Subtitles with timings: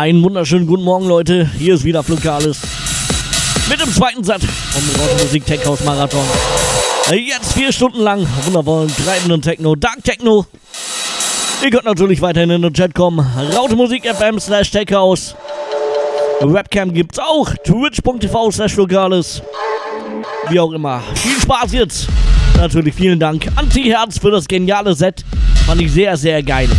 [0.00, 1.50] Einen wunderschönen guten Morgen, Leute.
[1.58, 2.62] Hier ist wieder Flukales.
[3.68, 6.24] Mit dem zweiten Satz vom Rock Musik Tech House Marathon.
[7.10, 10.46] Jetzt vier Stunden lang wundervollen, treibenden Techno, Dark Techno.
[11.62, 13.20] Ihr könnt natürlich weiterhin in den Chat kommen.
[13.54, 15.34] Raute Musik FM slash Tech House.
[16.40, 17.50] Webcam gibt's auch.
[17.62, 19.42] Twitch.tv slash Flukales.
[20.48, 21.02] Wie auch immer.
[21.16, 22.08] Viel Spaß jetzt.
[22.56, 23.48] Natürlich vielen Dank.
[23.54, 25.26] Anti-Herz für das geniale Set.
[25.66, 26.70] Fand ich sehr, sehr geil.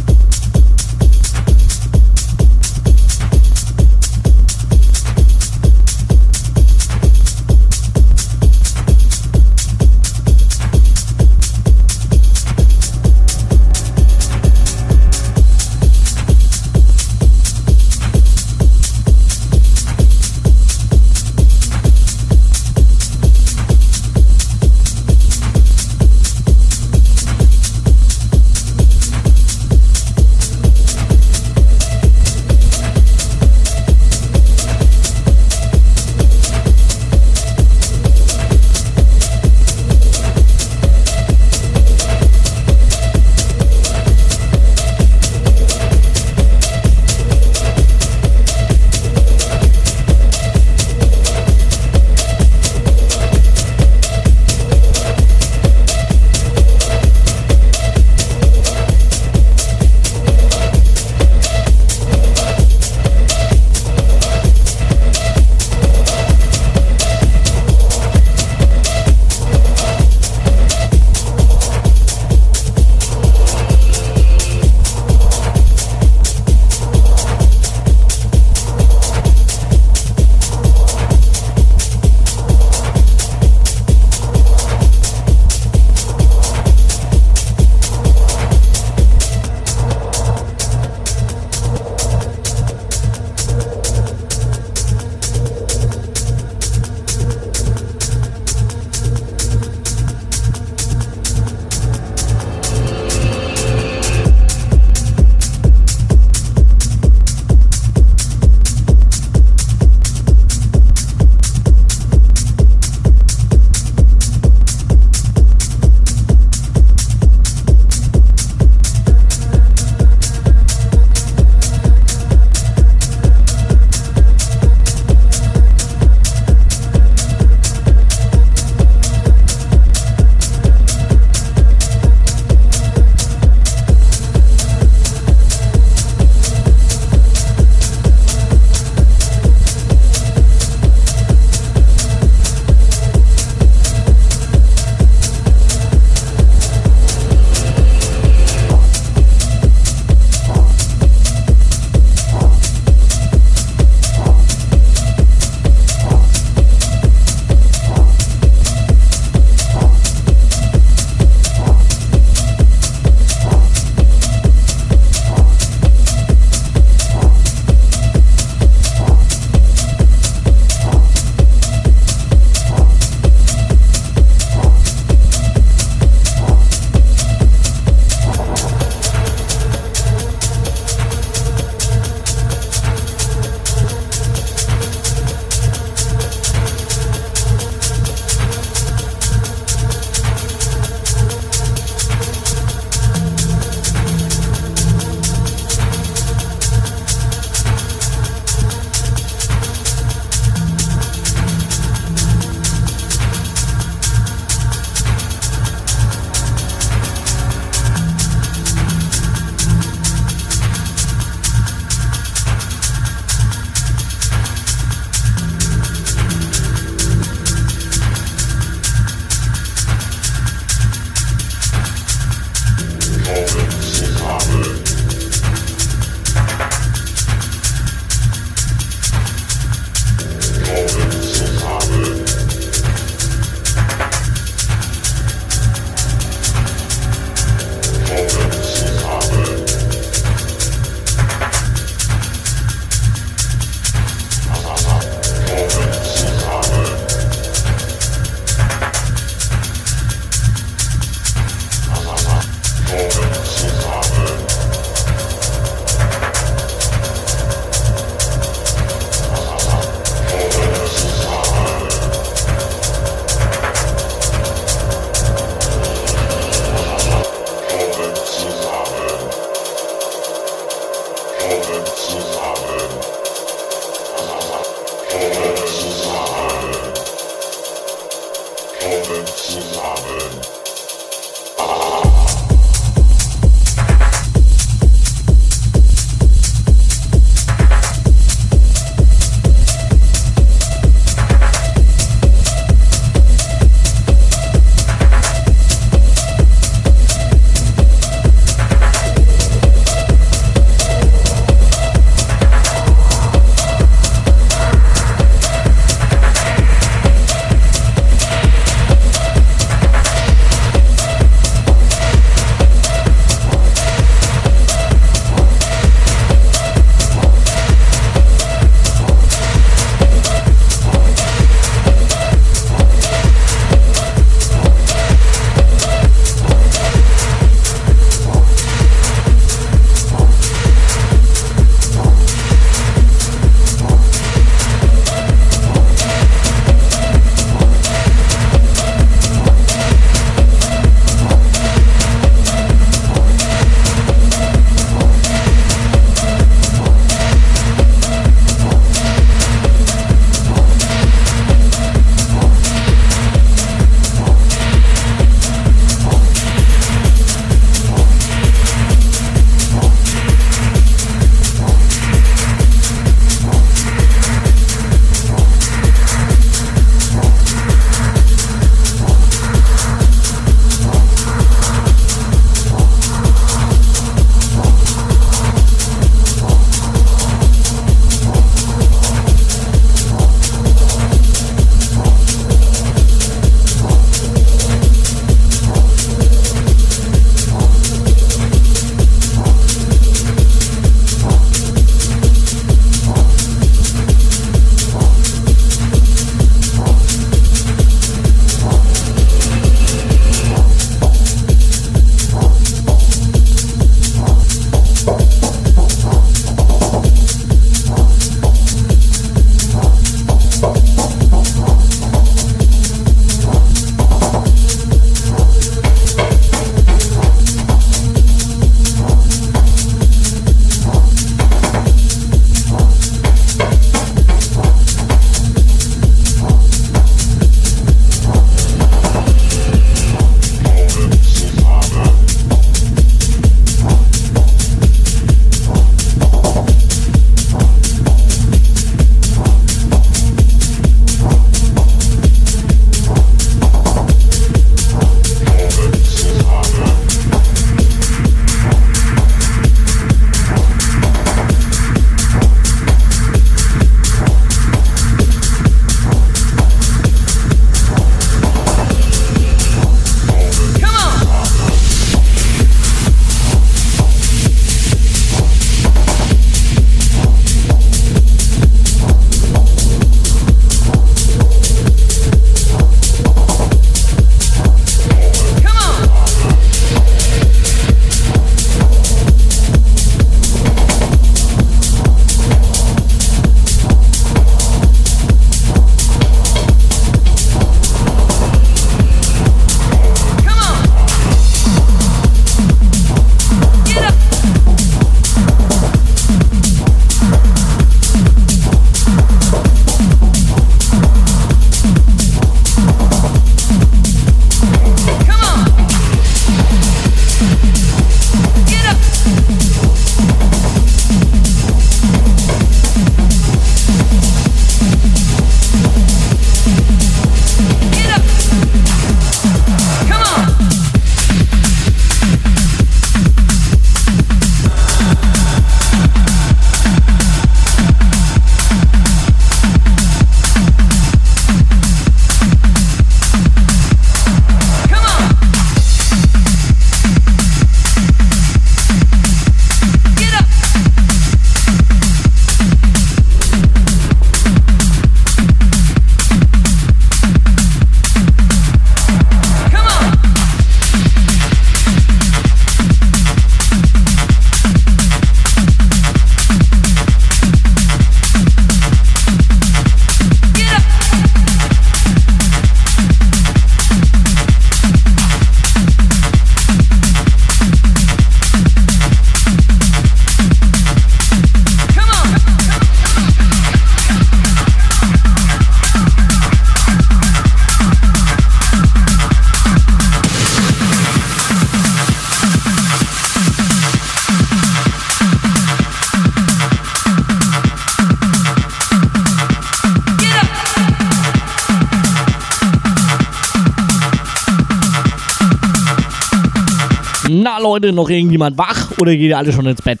[597.80, 600.00] Da, Leute, noch irgendjemand wach oder geht ihr alle schon ins Bett?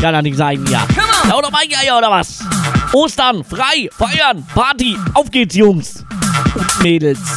[0.00, 0.86] Kann doch nicht sein, ja.
[1.28, 2.40] Ja, oder mein Geier, oder was?
[2.92, 6.04] Ostern, frei, feiern, Party, auf geht's, Jungs
[6.54, 7.33] und Mädels.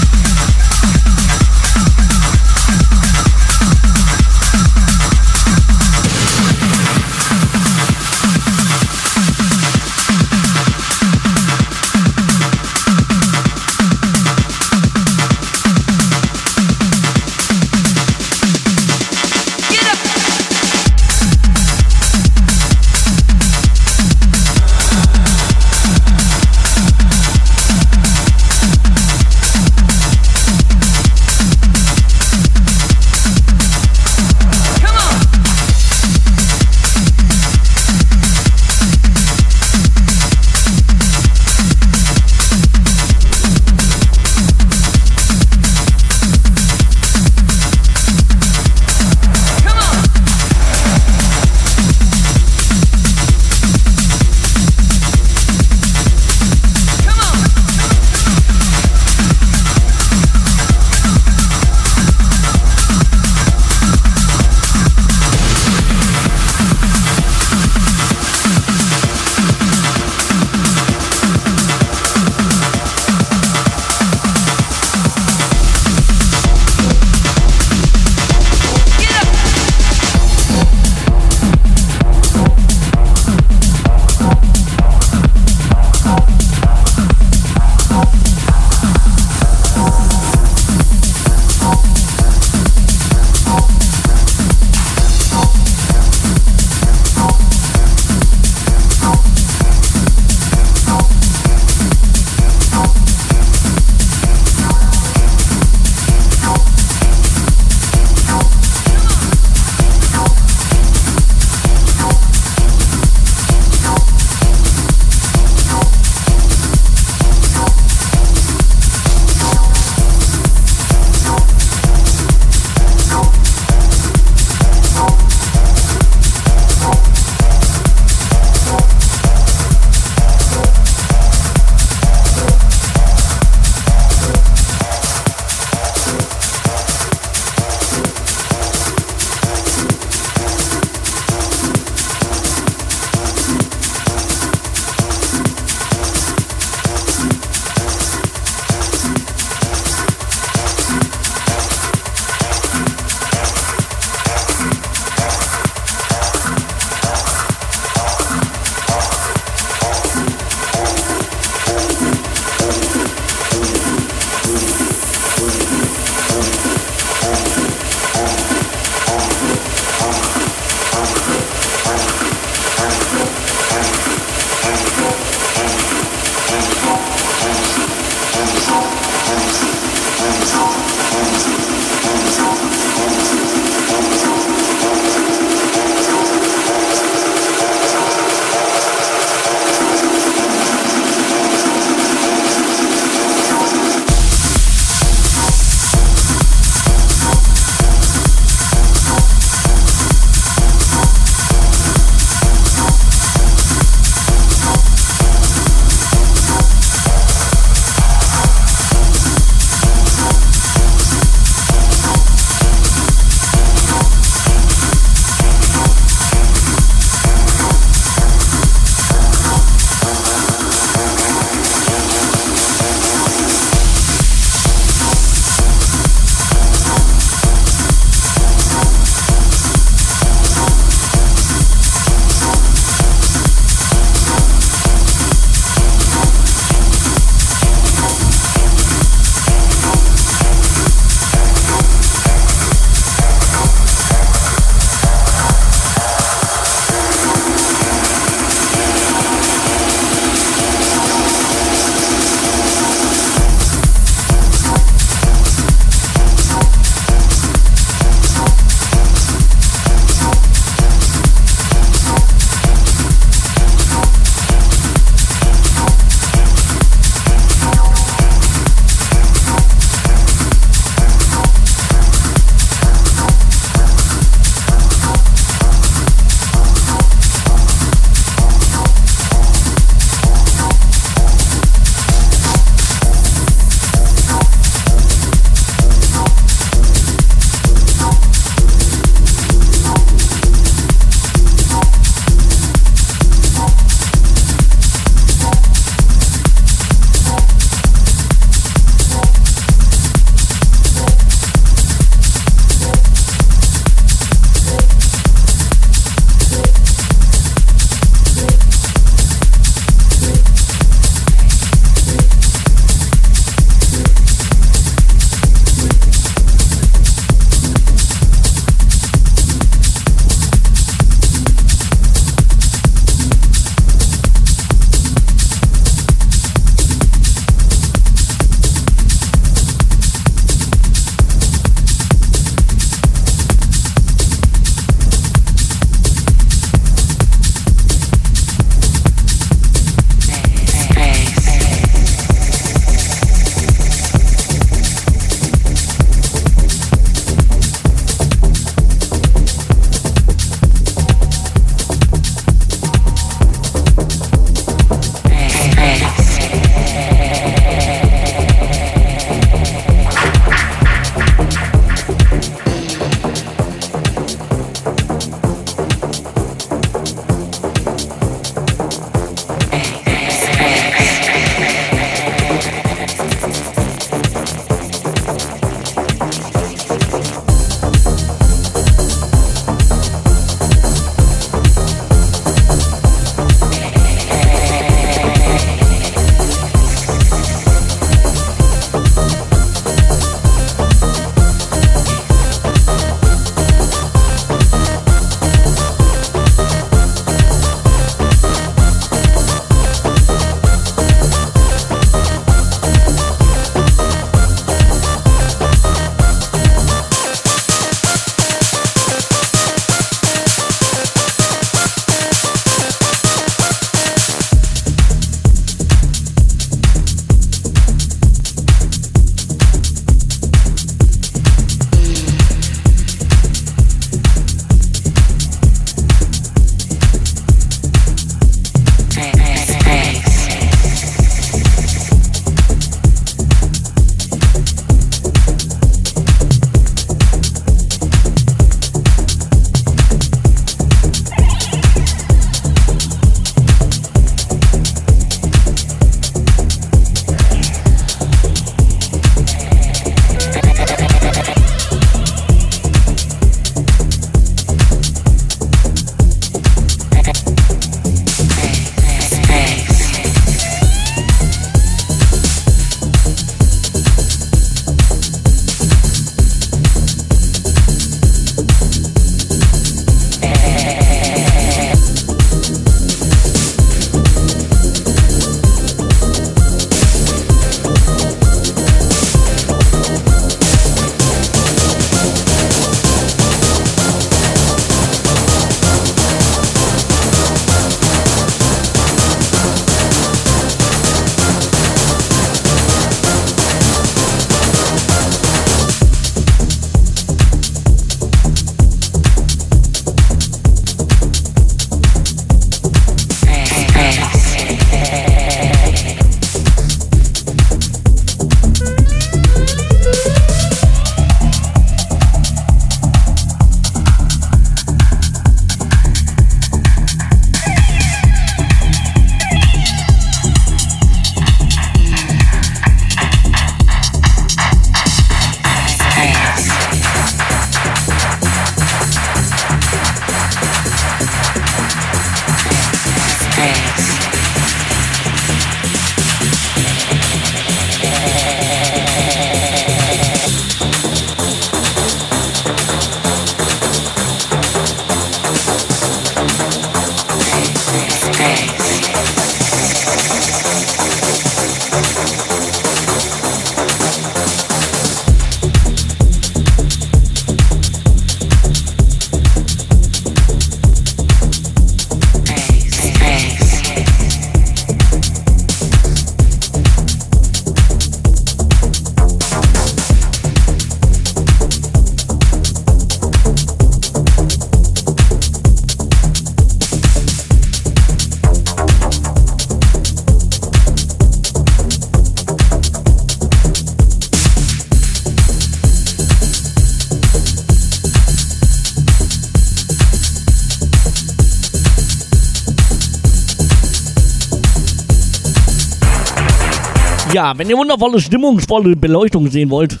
[597.46, 600.00] Ja, wenn ihr wundervolle, stimmungsvolle Beleuchtung sehen wollt,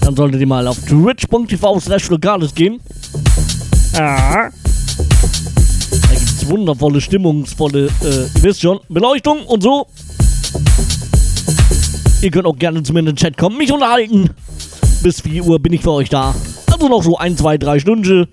[0.00, 2.80] dann solltet ihr mal auf twitch.tv slash lokales gehen.
[3.94, 4.48] Ah.
[4.50, 9.86] Da es wundervolle, stimmungsvolle, äh, ihr wisst schon, Beleuchtung und so.
[12.20, 14.30] Ihr könnt auch gerne zu mir in den Chat kommen, mich unterhalten.
[15.04, 16.34] Bis 4 Uhr bin ich für euch da.
[16.68, 18.26] Also noch so 1, 2, 3 Stunden.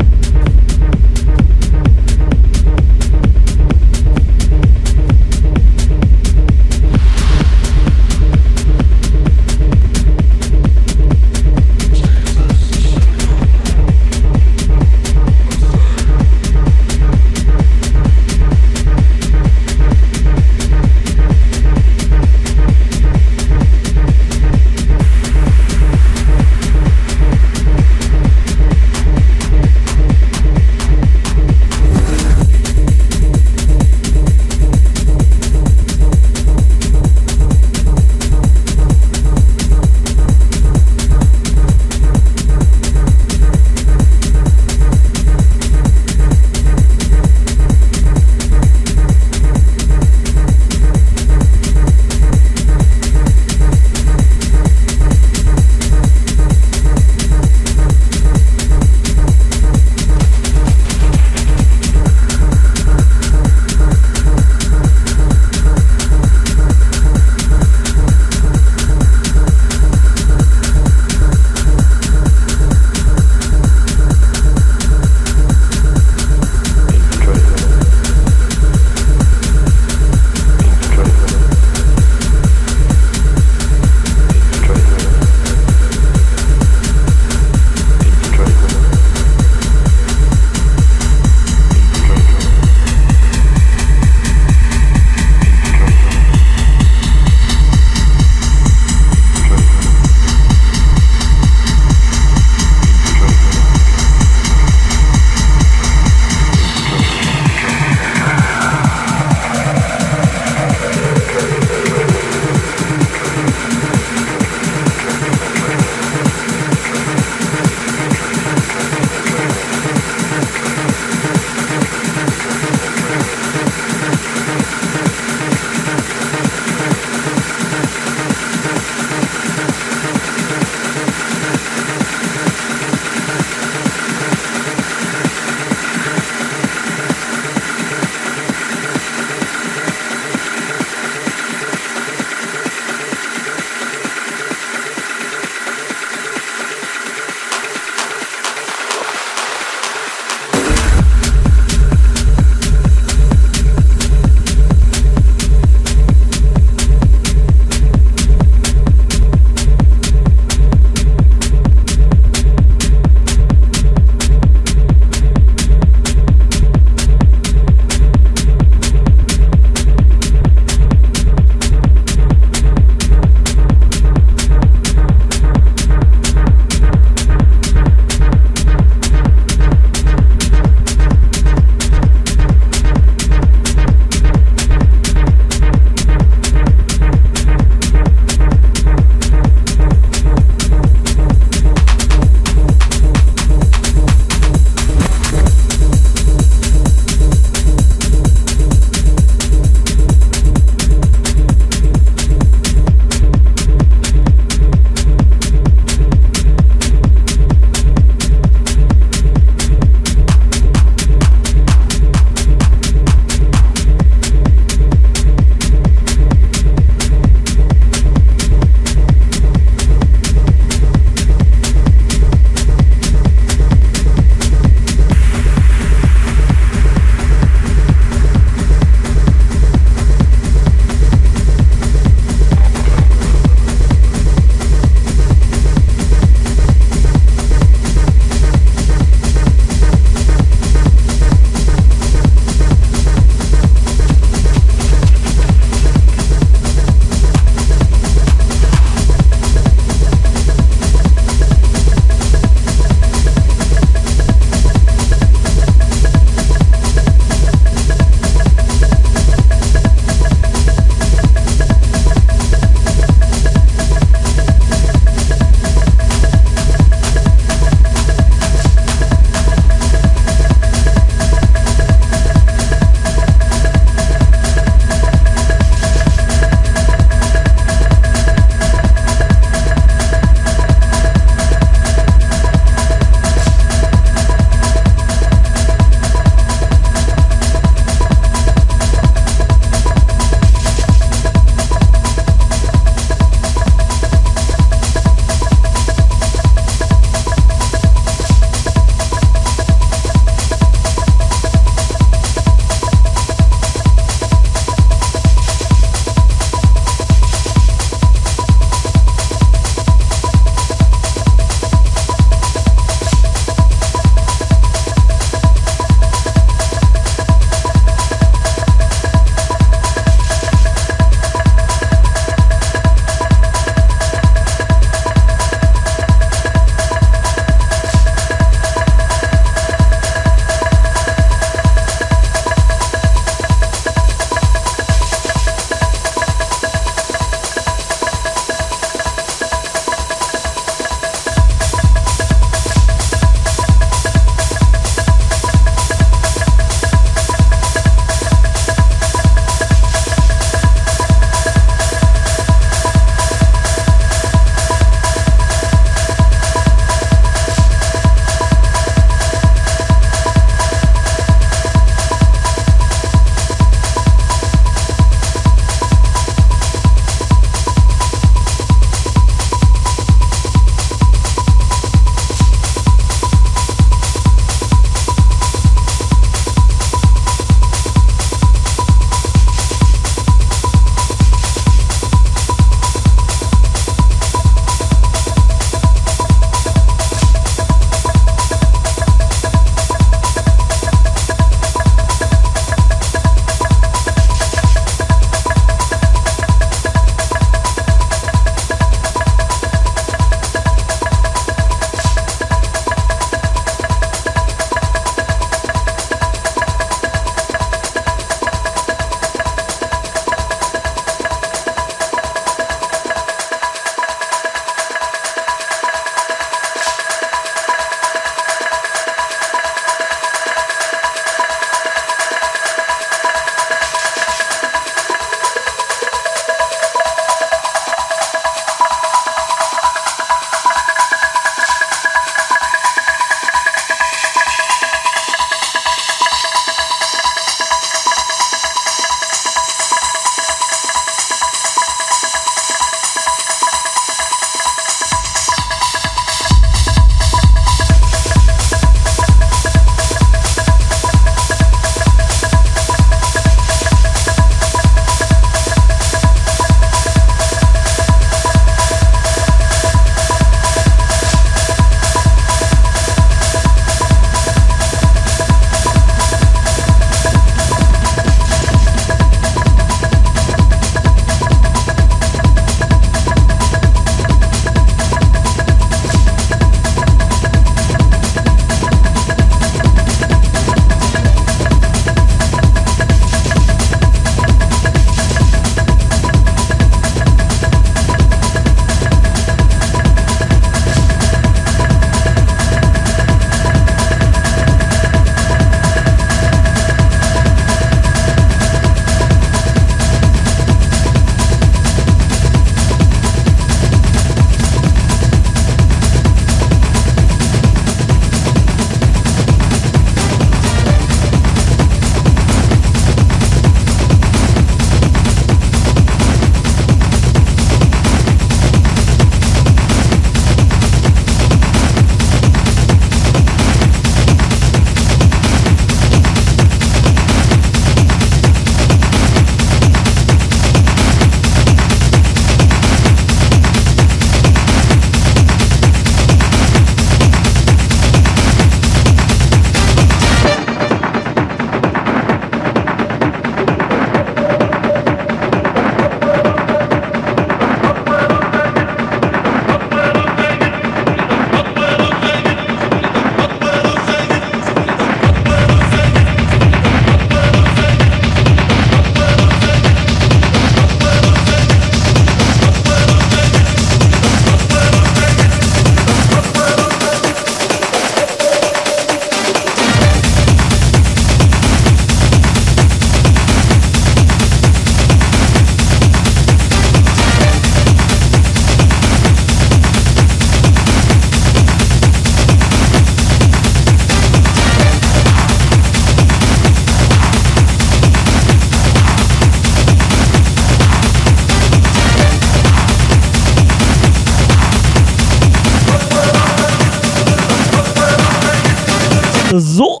[599.60, 600.00] So,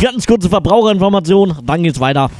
[0.00, 2.30] ganz kurze Verbraucherinformation, dann geht's weiter.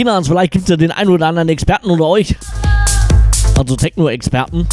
[0.00, 0.28] Beginners.
[0.28, 2.34] Vielleicht gibt es ja den einen oder anderen Experten unter euch.
[3.58, 4.66] Also Techno-Experten.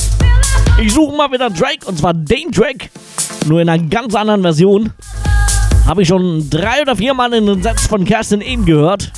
[0.82, 2.88] Ich suche mal wieder Drake und zwar den Drake.
[3.46, 4.94] Nur in einer ganz anderen Version.
[5.86, 9.12] Habe ich schon drei oder vier Mal in den Sets von Kerstin Ehn gehört.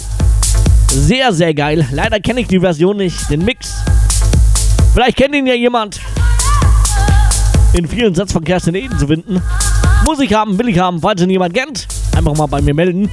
[0.87, 1.87] Sehr, sehr geil.
[1.91, 3.75] Leider kenne ich die Version nicht, den Mix.
[4.95, 5.99] Vielleicht kennt ihn ja jemand.
[7.73, 9.43] In vielen Sets von Kerstin Eden zu finden.
[10.05, 11.87] Muss ich haben, will ich haben, falls ihn jemand kennt.
[12.17, 13.11] Einfach mal bei mir melden.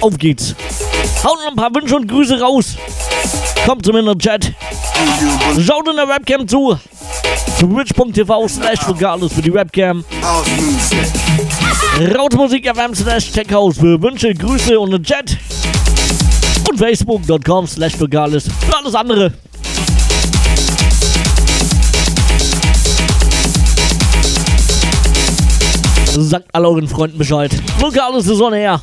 [0.00, 0.54] Auf geht's.
[1.24, 2.76] Haut noch ein paar Wünsche und Grüße raus.
[3.66, 4.52] Kommt zum in den Chat.
[5.60, 6.78] Schaut in der Webcam zu.
[7.58, 10.04] Twitch.tv slash Vogales für die Webcam.
[12.16, 15.36] Rautmusik FM slash Checkhouse für Wünsche, Grüße und den Chat.
[16.68, 19.32] Und Facebook.com slash Vogales für alles andere.
[26.20, 27.50] Sagt all euren Freunden Bescheid.
[27.78, 28.80] Vogales ist on her.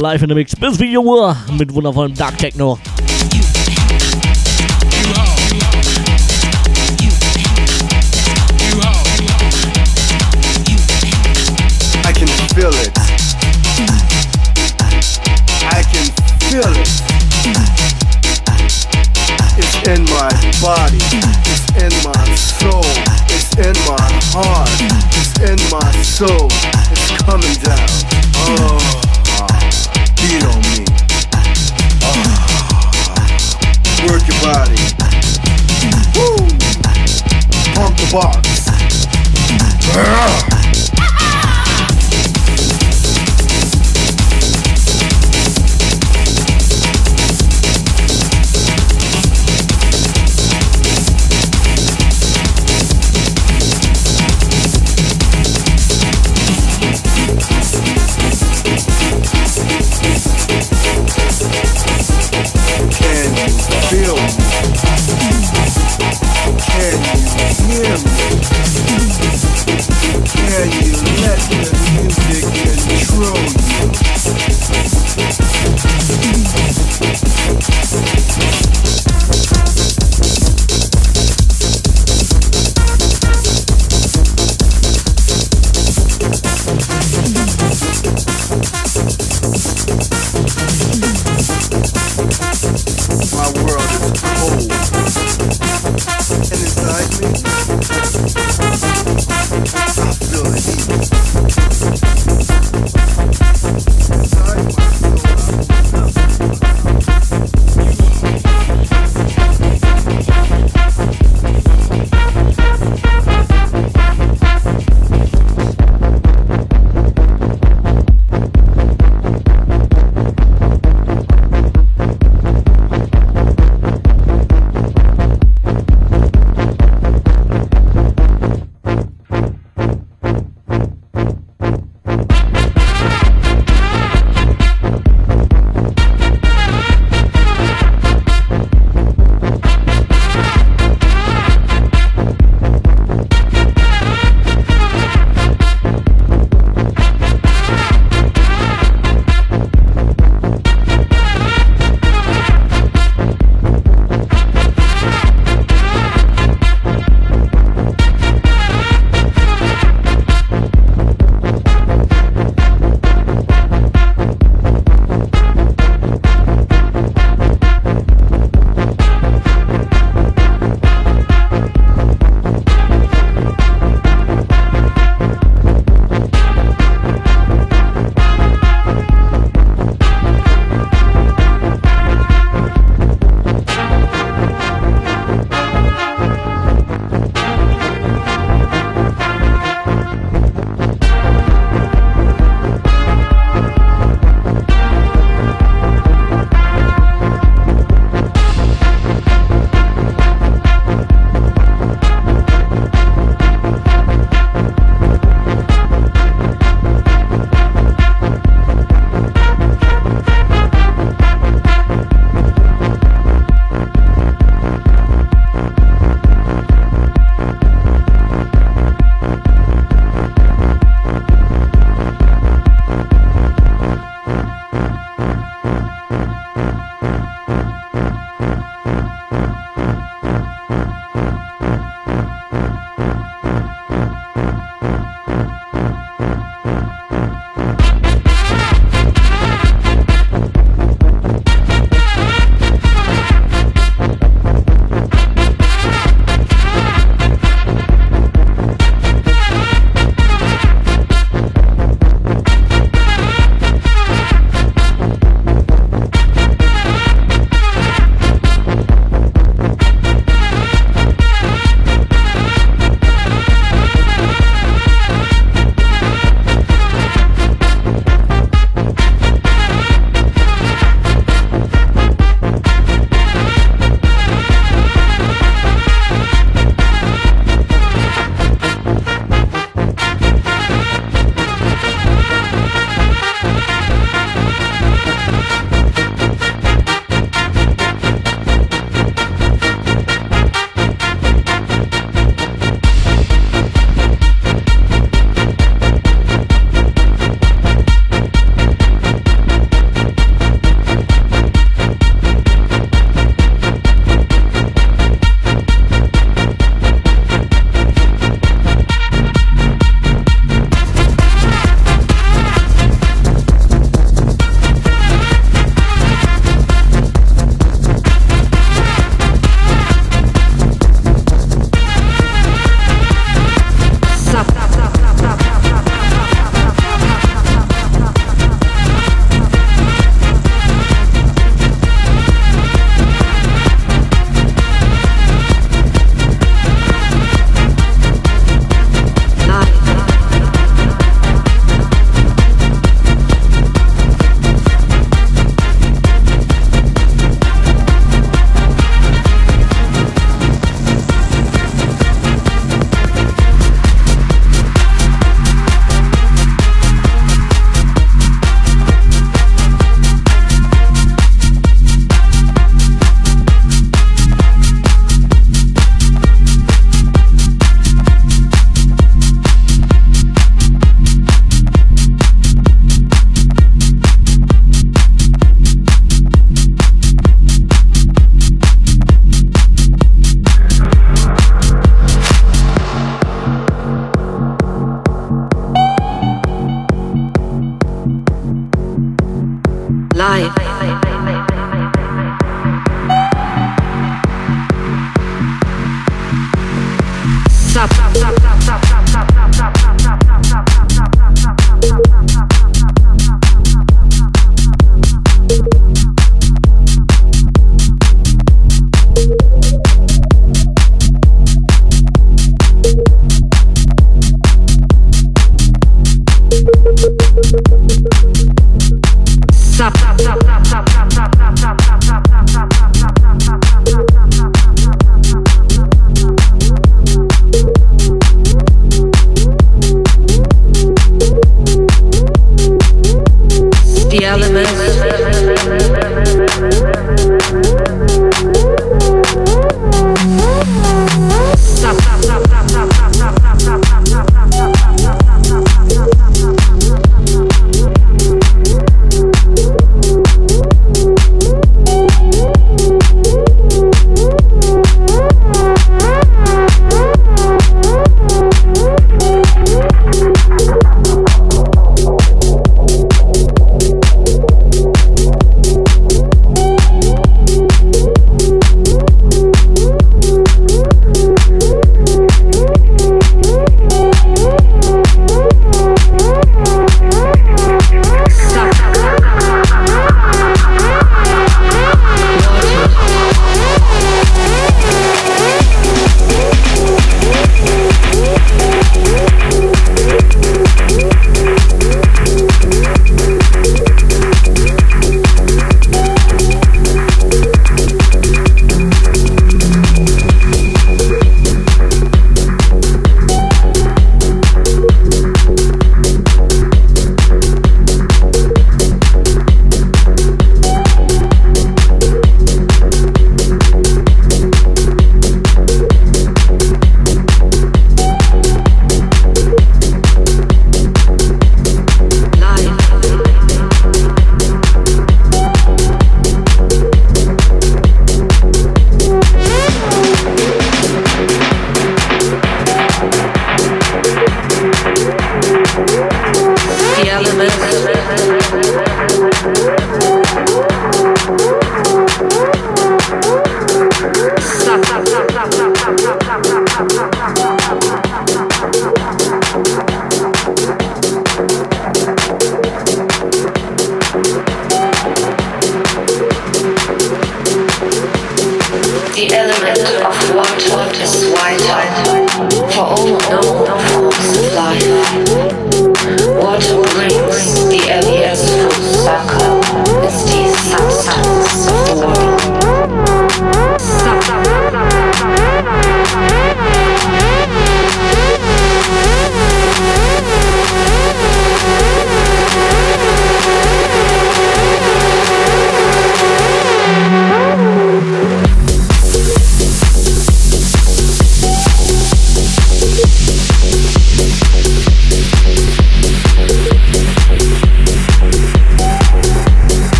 [0.00, 2.78] Live in the Mix bis wie Uhr mit wundervollem Dark Techno.
[12.04, 12.92] I can feel it.
[15.64, 16.12] I can
[16.50, 16.88] feel it.
[19.56, 20.95] It's in my body.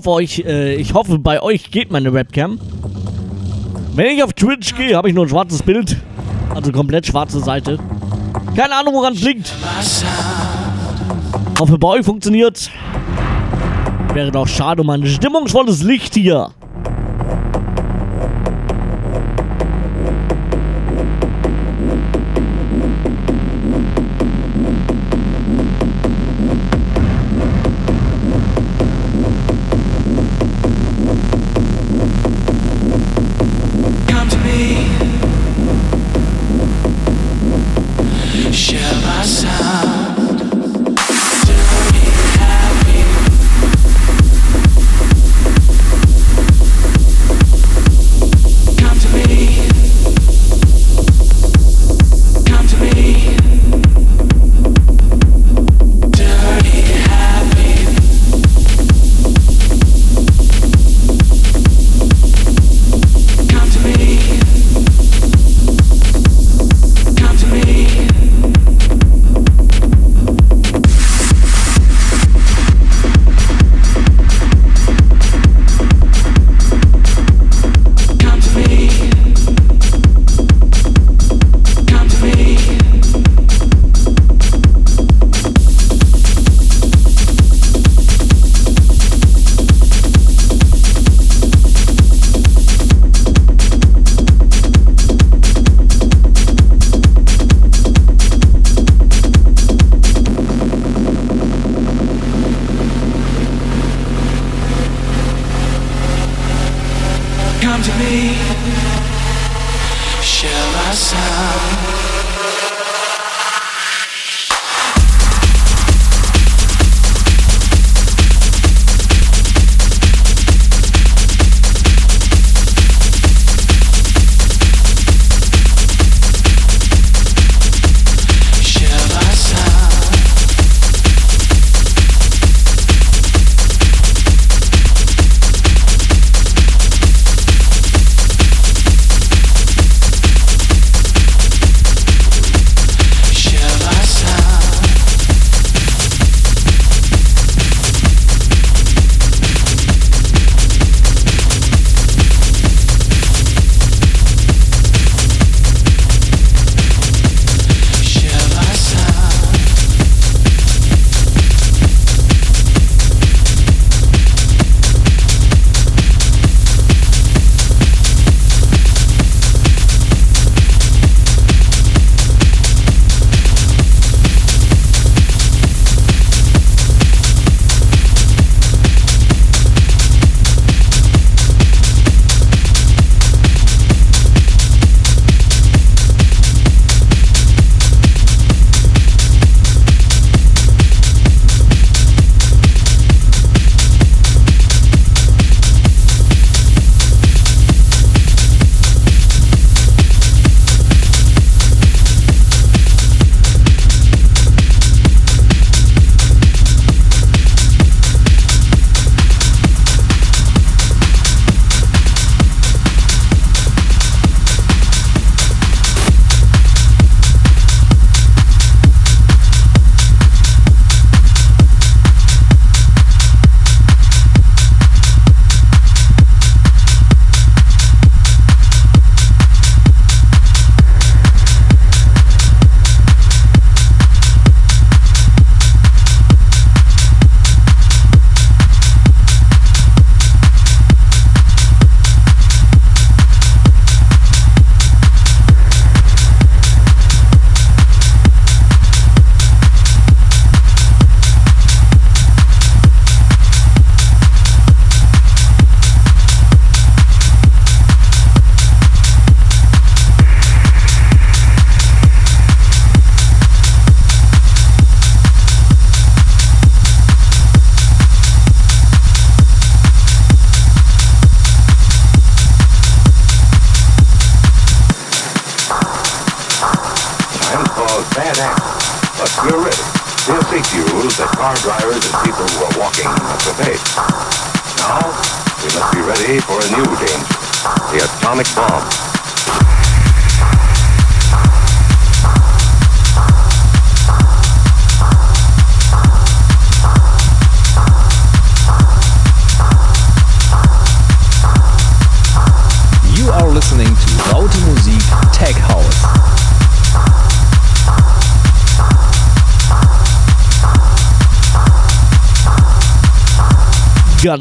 [0.00, 2.58] Hoffe euch, äh, ich hoffe bei euch geht meine Webcam.
[3.94, 5.94] Wenn ich auf Twitch gehe, habe ich nur ein schwarzes Bild.
[6.54, 7.78] Also komplett schwarze Seite.
[8.56, 9.52] Keine Ahnung, woran es liegt.
[11.58, 12.70] Hoffe, bei euch funktioniert.
[14.14, 16.48] Wäre doch schade um ein stimmungsvolles Licht hier.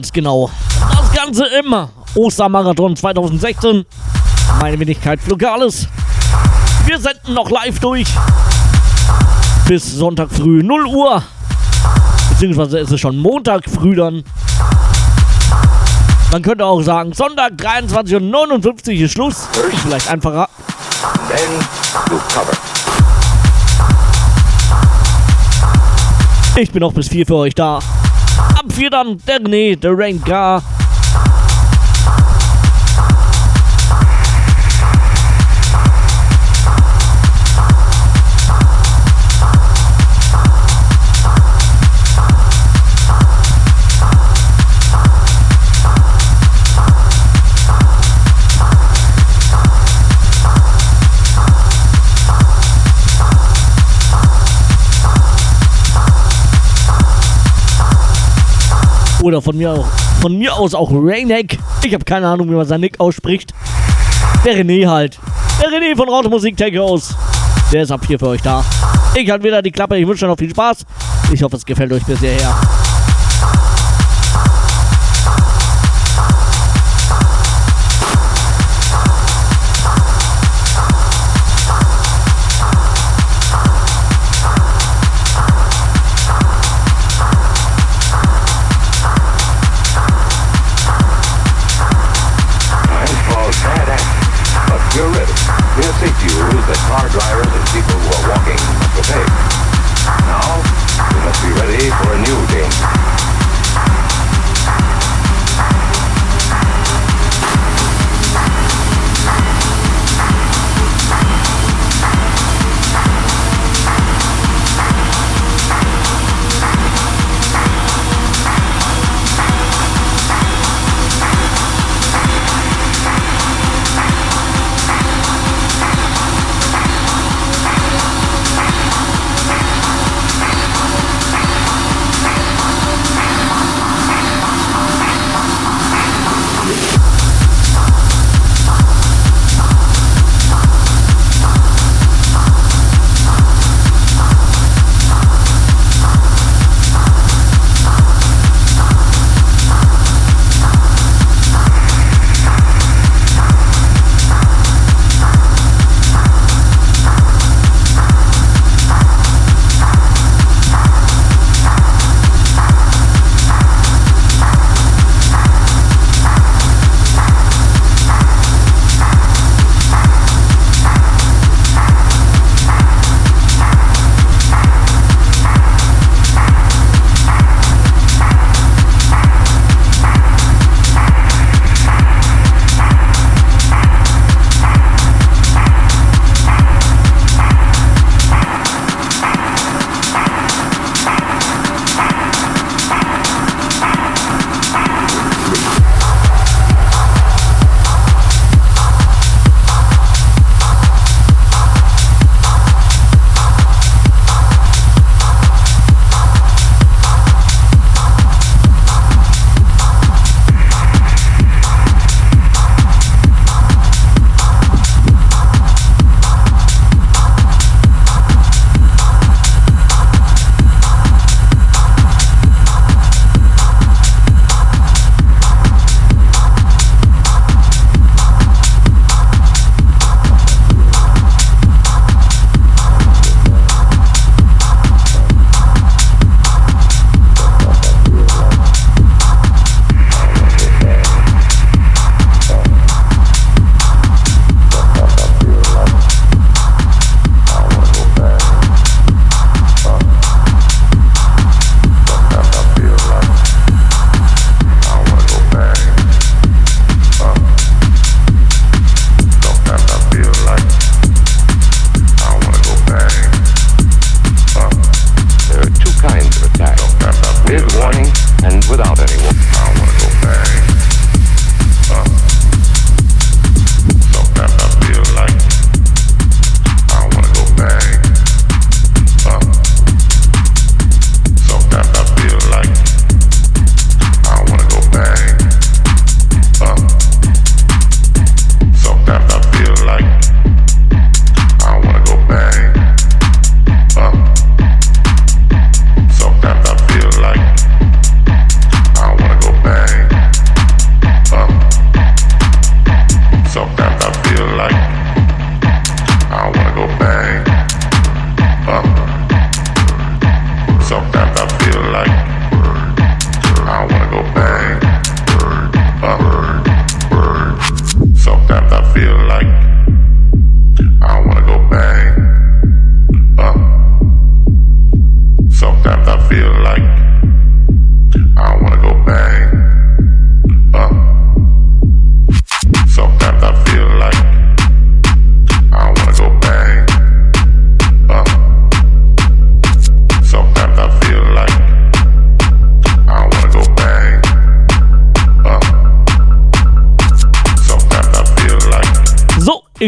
[0.10, 0.50] Ganz genau.
[0.90, 1.76] Das Ganze im
[2.16, 3.86] Ostermarathon 2016.
[4.60, 5.88] Meine Wenigkeit Flugales.
[6.88, 8.08] Wir senden noch live durch.
[9.68, 11.22] Bis Sonntag früh 0 Uhr.
[12.32, 14.24] Beziehungsweise ist es schon Montag früh dann.
[16.32, 19.48] Man könnte auch sagen, Sonntag 23.59 Uhr ist Schluss.
[19.72, 20.50] Ist vielleicht einfacher.
[26.56, 27.80] Ich bin auch bis 4 für euch da.
[28.40, 30.22] Ab 4 dann der René, der Rain
[59.30, 59.86] Oder von mir,
[60.22, 61.60] von mir aus auch Rainek.
[61.84, 63.54] Ich habe keine Ahnung, wie man seinen Nick ausspricht.
[64.44, 65.20] Der René halt.
[65.62, 67.14] Der René von Raute Musik House.
[67.72, 68.66] Der ist ab hier für euch da.
[69.14, 70.00] Ich halte wieder die Klappe.
[70.00, 70.84] Ich wünsche euch noch viel Spaß.
[71.32, 72.56] Ich hoffe, es gefällt euch bis hierher.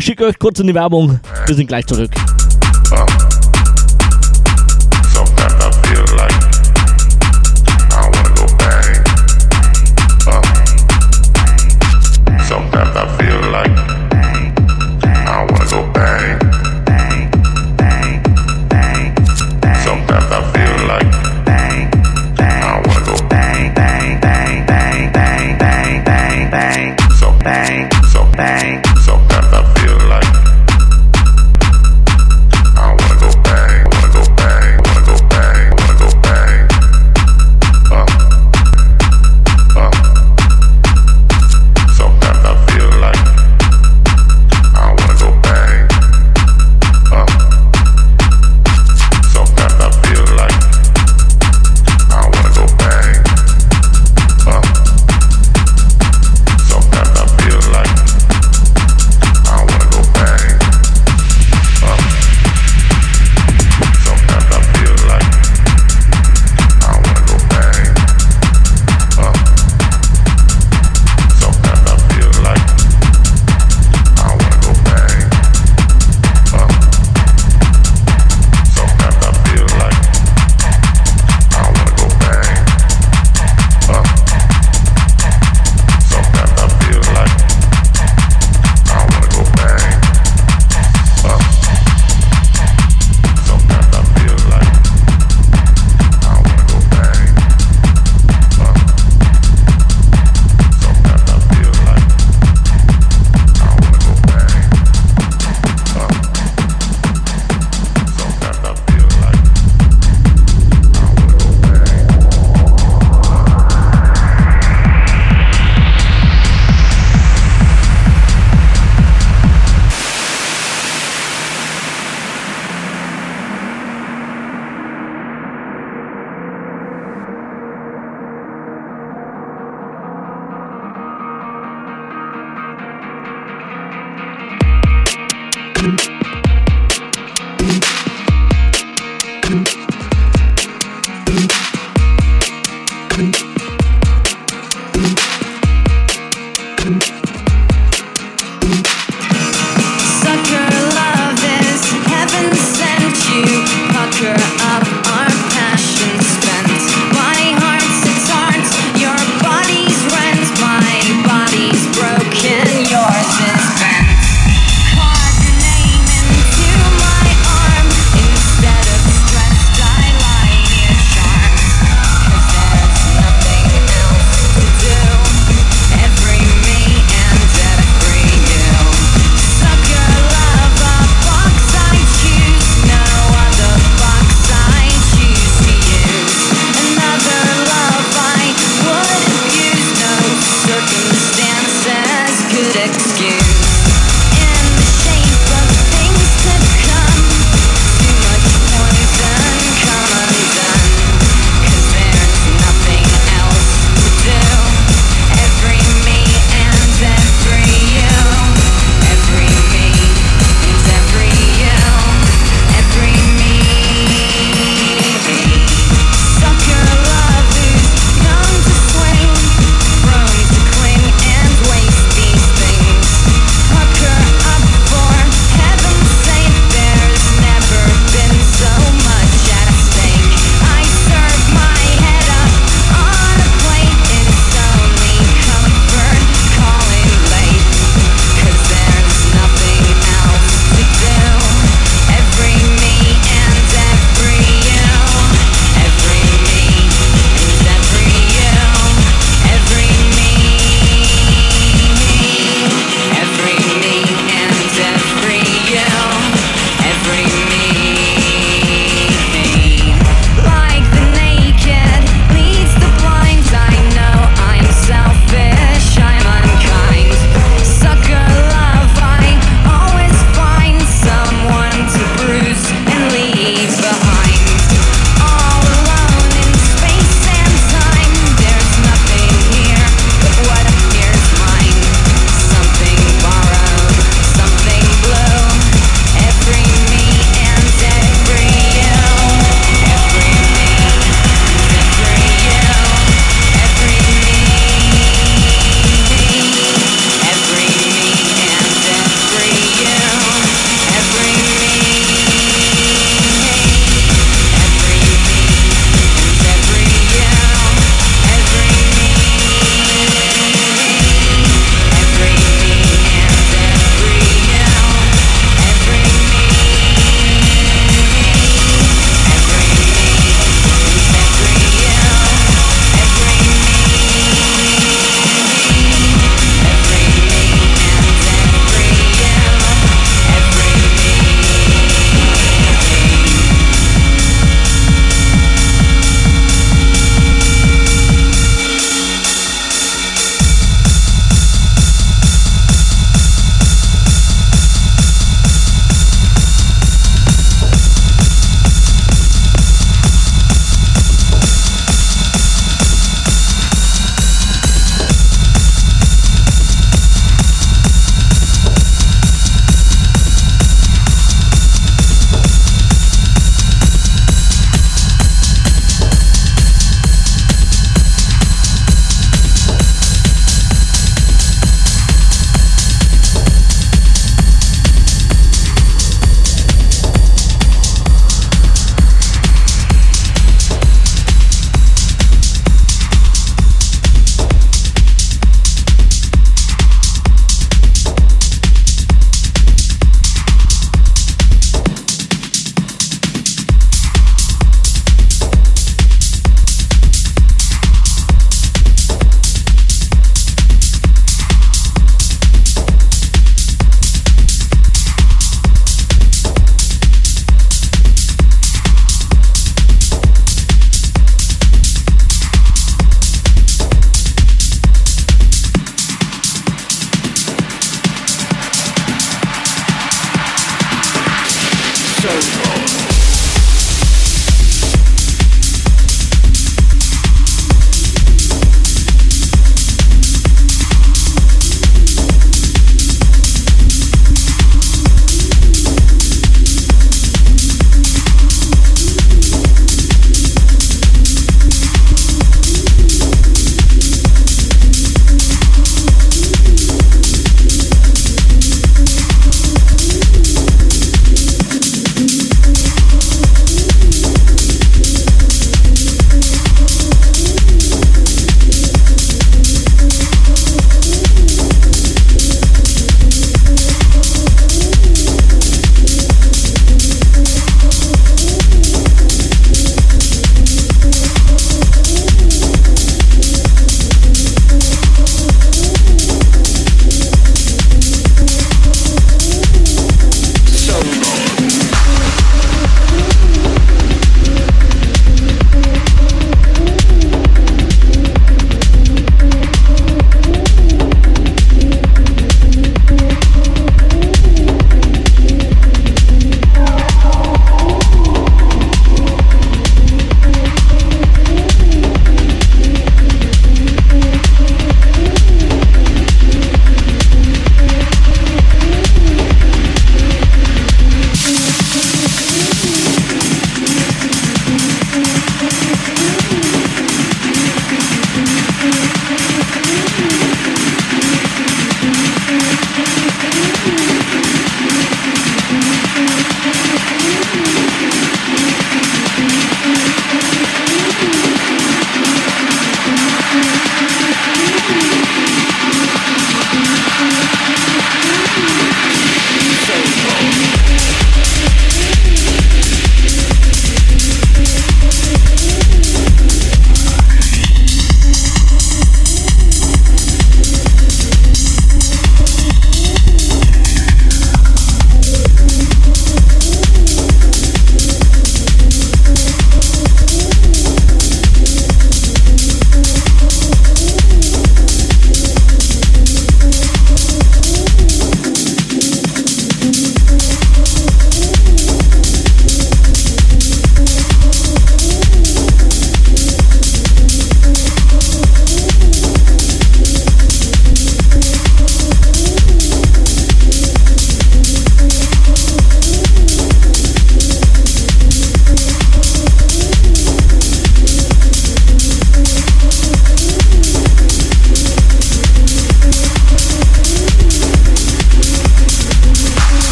[0.00, 1.20] Ich schicke euch kurz in die Werbung.
[1.46, 2.10] Wir sind gleich zurück.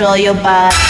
[0.00, 0.89] Control your body.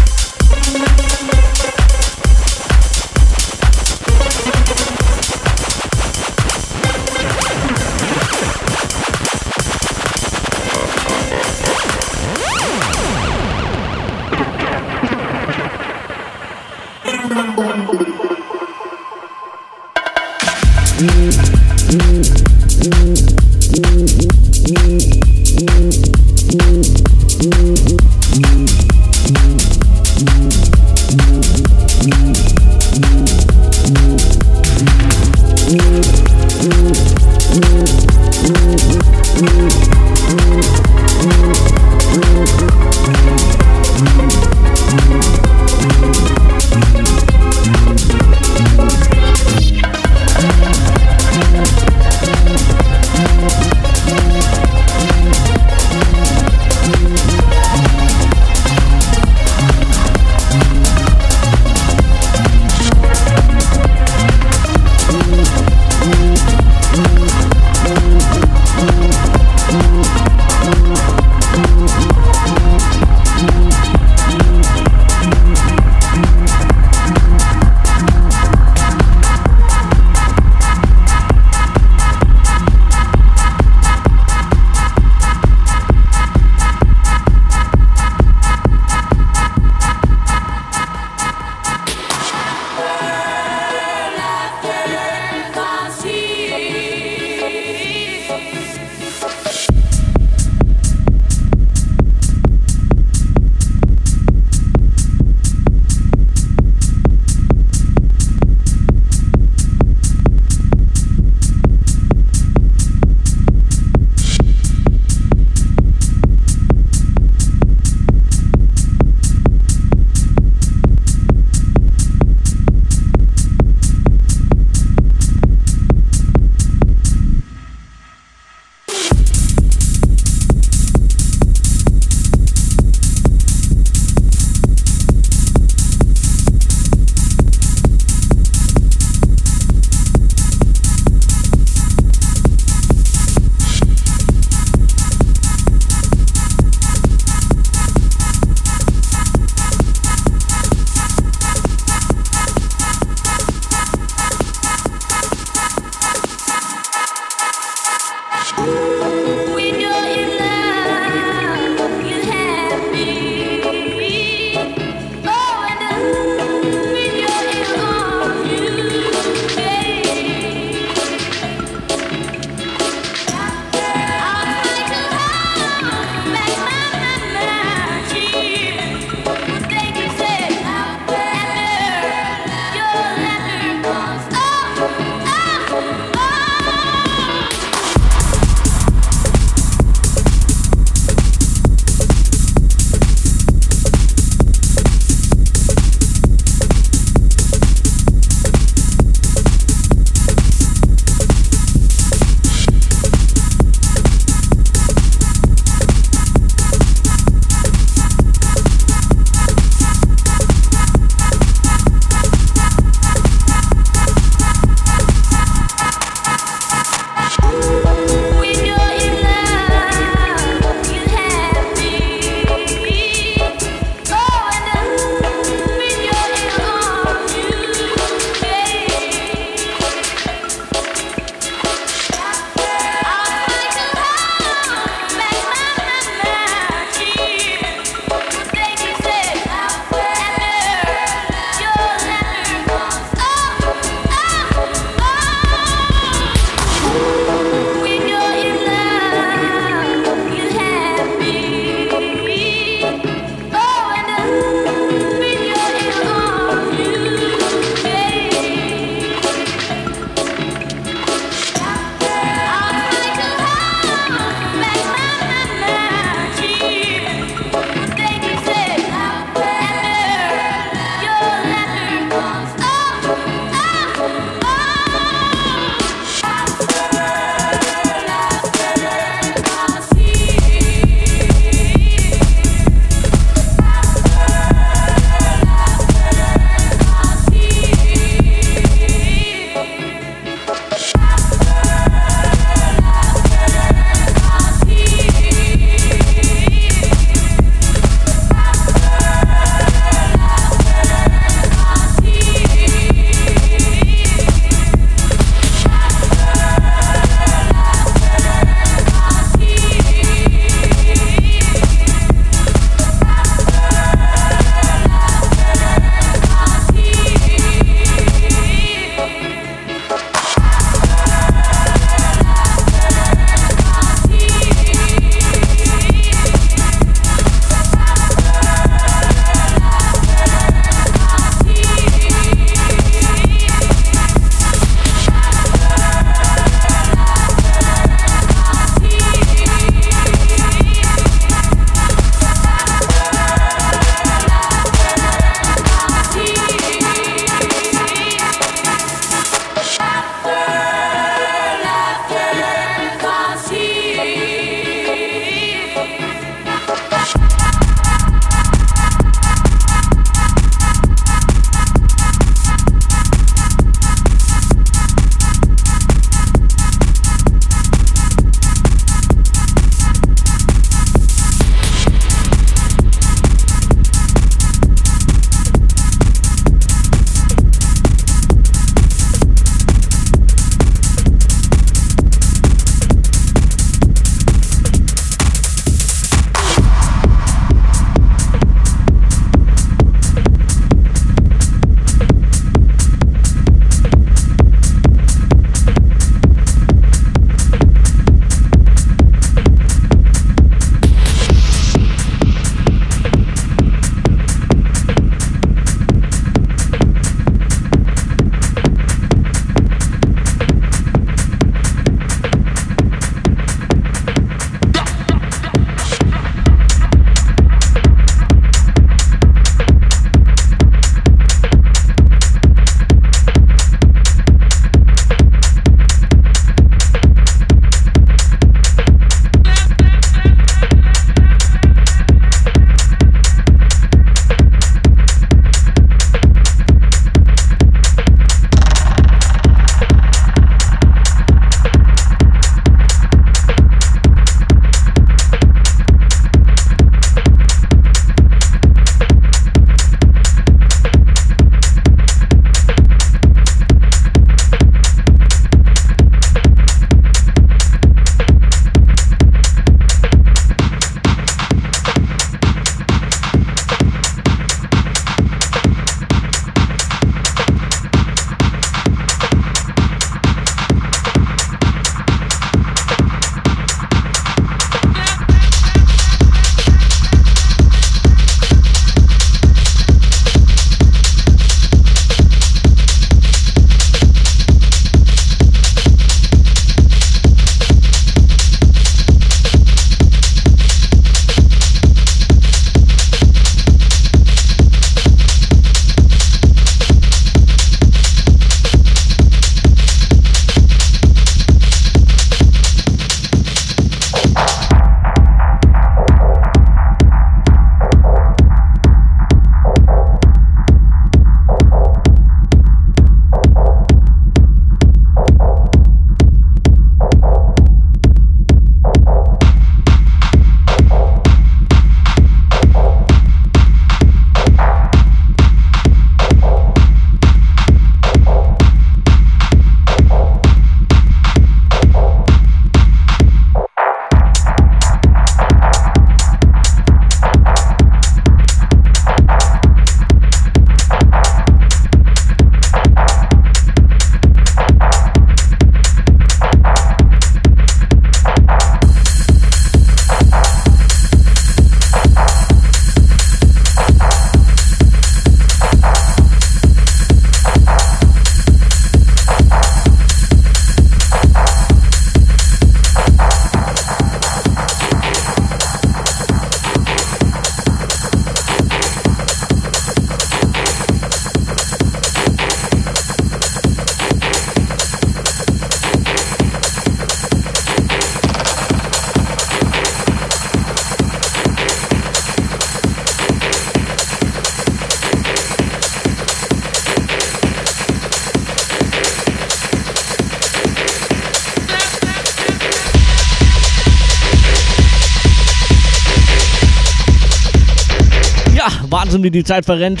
[599.10, 600.00] Wahnsinn, wie die Zeit verrennt.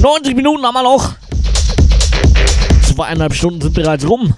[0.00, 1.14] 90 Minuten haben wir noch.
[2.86, 4.34] Zweieinhalb Stunden sind bereits rum.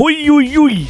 [0.00, 0.86] Hui, hui, hui.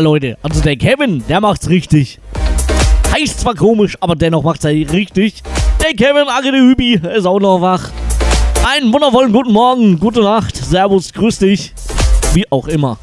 [0.00, 2.18] Leute, also der Kevin, der macht's richtig.
[3.12, 5.42] Heißt zwar komisch, aber dennoch macht's er richtig.
[5.82, 7.90] Der Kevin Agede Hübi ist auch noch wach.
[8.68, 11.72] Einen wundervollen guten Morgen, gute Nacht, Servus, grüß dich.
[12.34, 12.98] Wie auch immer.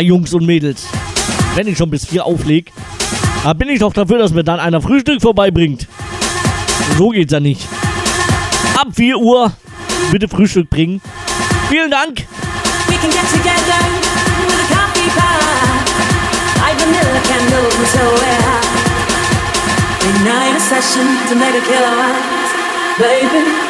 [0.00, 0.86] Jungs und Mädels,
[1.54, 2.72] wenn ich schon bis vier aufleg,
[3.44, 5.86] da bin ich doch dafür, dass mir dann einer Frühstück vorbeibringt.
[6.96, 7.66] So geht's ja nicht.
[8.76, 9.52] Ab 4 Uhr
[10.10, 11.00] bitte Frühstück bringen.
[11.68, 12.26] Vielen Dank.
[22.98, 22.98] We.
[22.98, 23.67] Baby,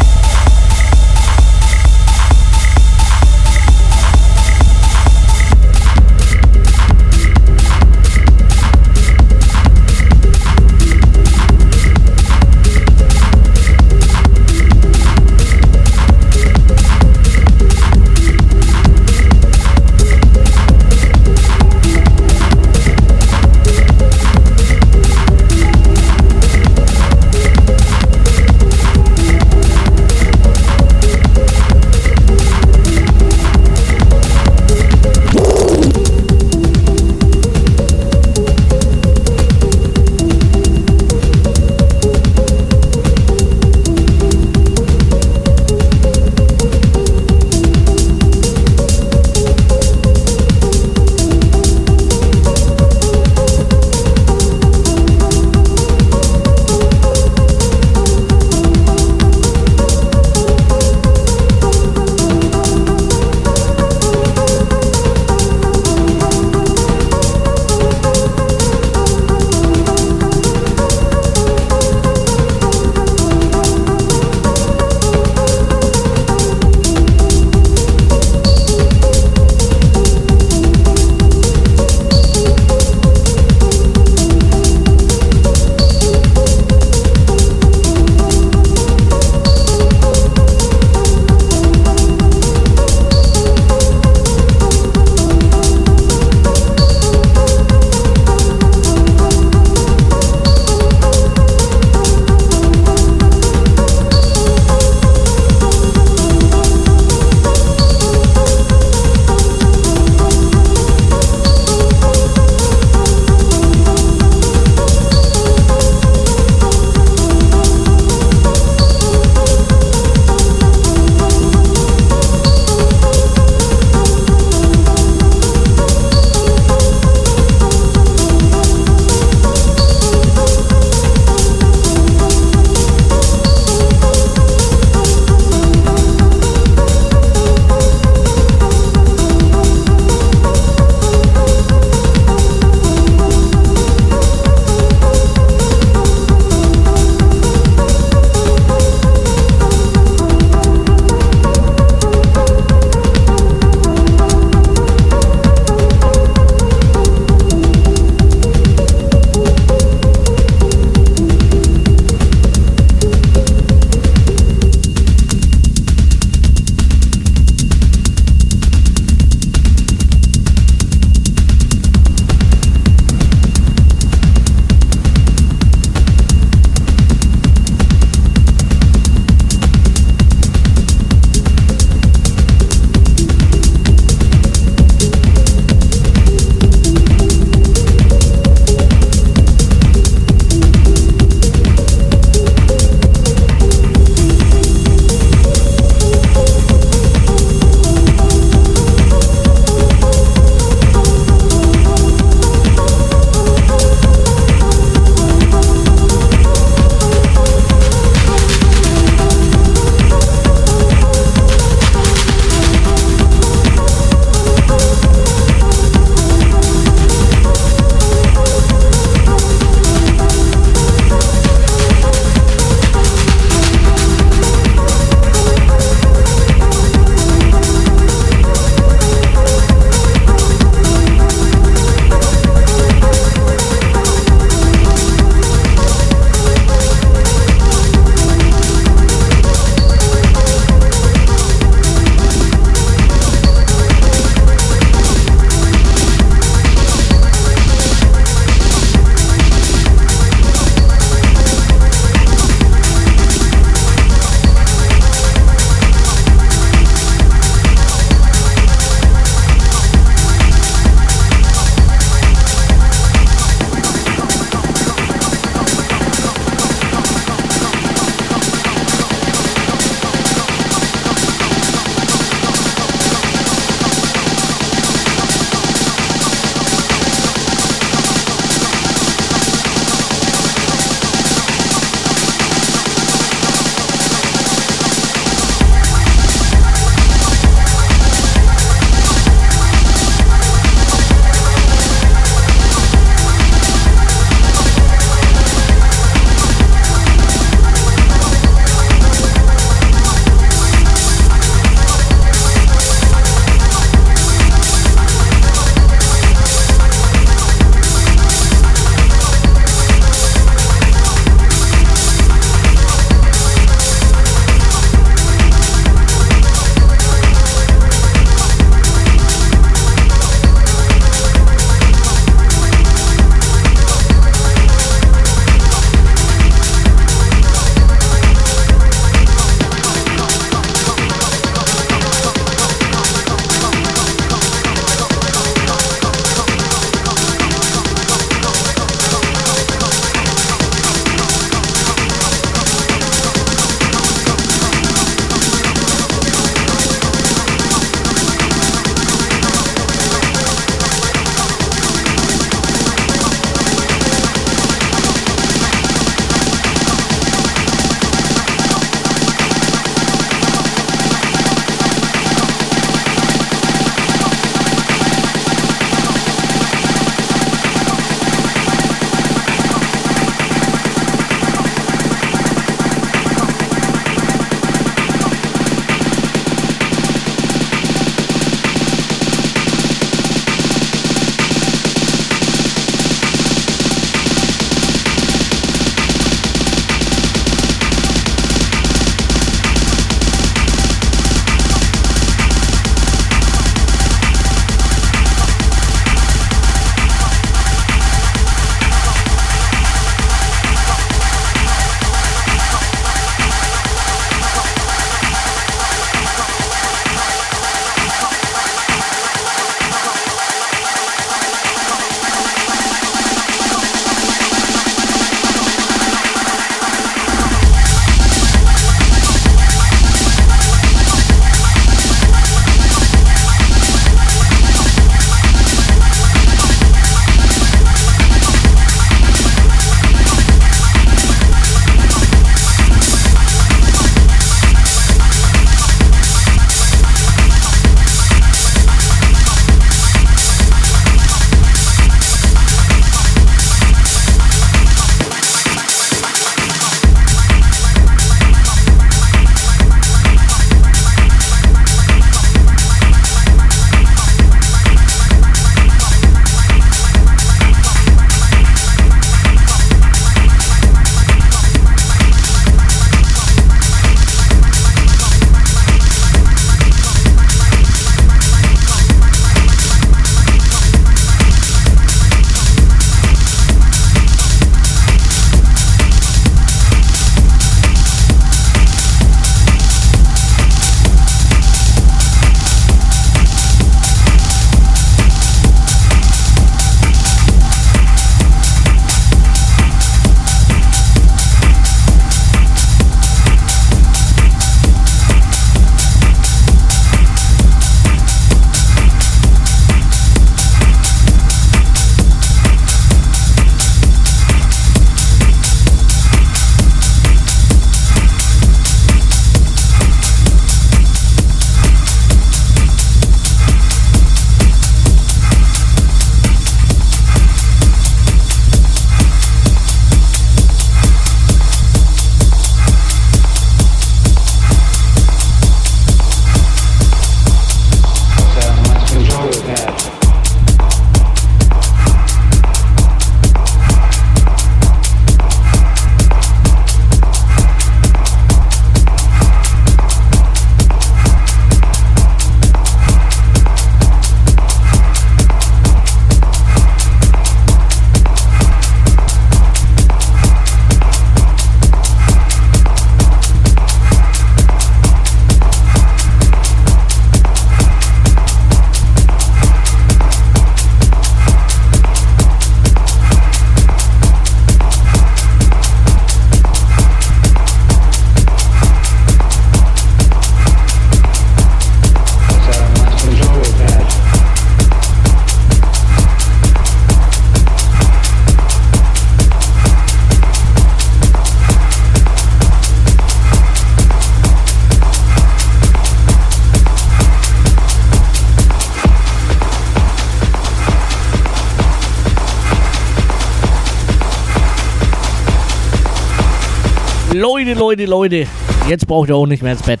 [598.06, 598.50] Leute, Leute.
[598.88, 600.00] Jetzt braucht ihr auch nicht mehr ins Bett.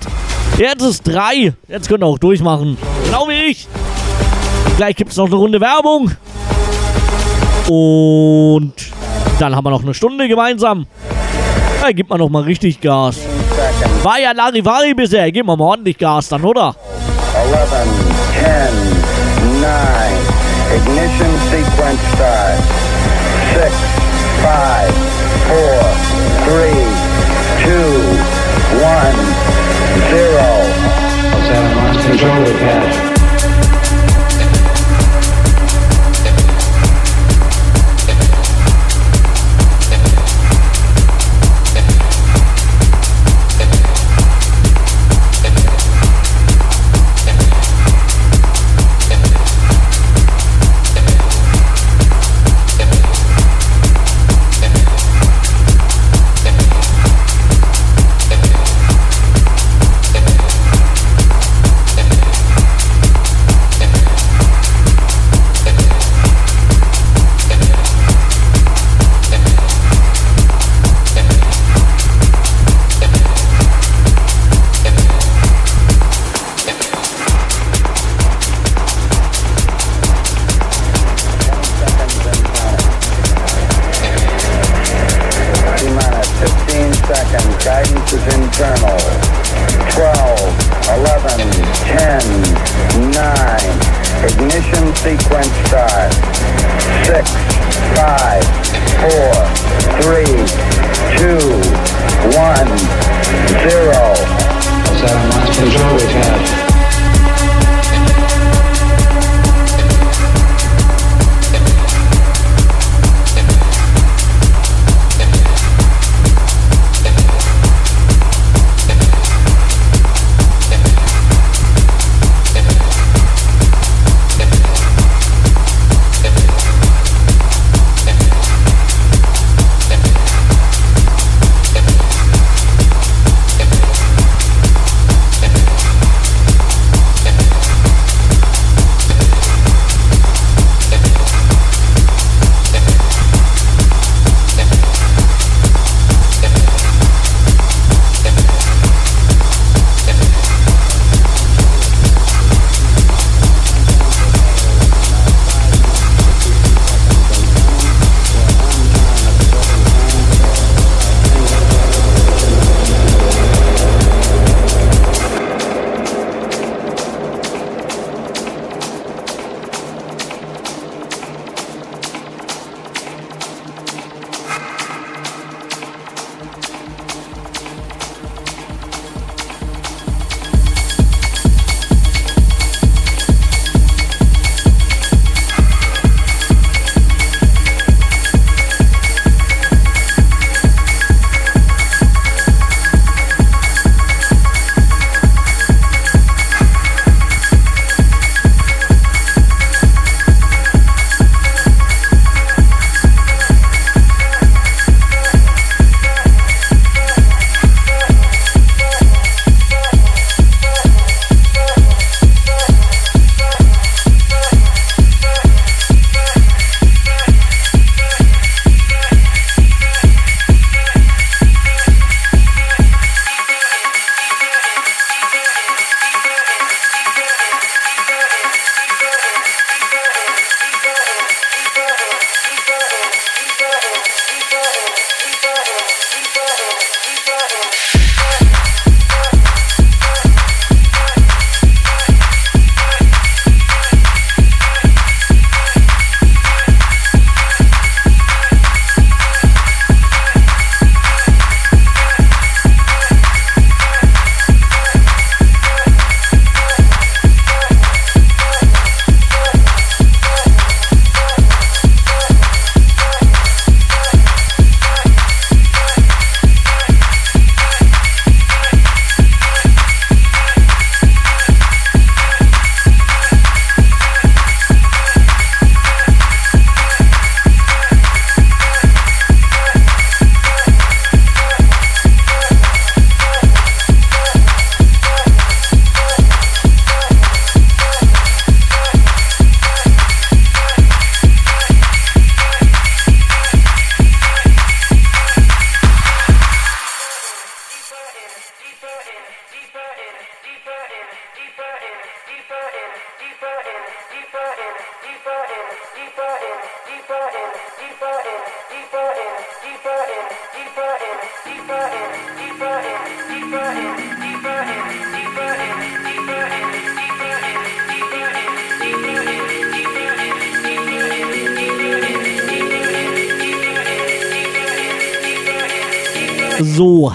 [0.58, 1.52] Jetzt ist drei.
[1.68, 2.78] Jetzt könnt ihr auch durchmachen.
[3.04, 3.68] Genau wie ich.
[4.76, 6.12] Gleich gibt es noch eine Runde Werbung.
[7.68, 8.72] Und
[9.38, 10.86] dann haben wir noch eine Stunde gemeinsam.
[11.82, 13.18] Da gibt man noch mal richtig Gas.
[14.02, 15.30] War ja Larivari bisher.
[15.32, 16.74] Geben wir mal ordentlich Gas dann, oder?
[17.34, 17.58] 11,
[19.50, 19.70] 10, 9,
[20.76, 22.62] ignition sequence start.
[23.54, 23.74] 6,
[24.42, 24.52] 5,
[25.48, 25.66] 4,
[26.46, 26.95] 3, 2,
[28.96, 29.18] one,
[30.08, 30.46] zero.
[32.06, 33.15] Control the.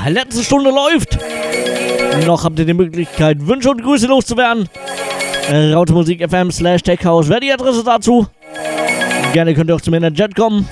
[0.09, 1.17] Letzte Stunde läuft.
[2.25, 4.69] Noch habt ihr die Möglichkeit, Wünsche und Grüße loszuwerden.
[5.73, 8.27] Raute Musik FM slash Techhouse wäre die Adresse dazu.
[9.33, 10.67] Gerne könnt ihr auch zu mir in den Chat kommen.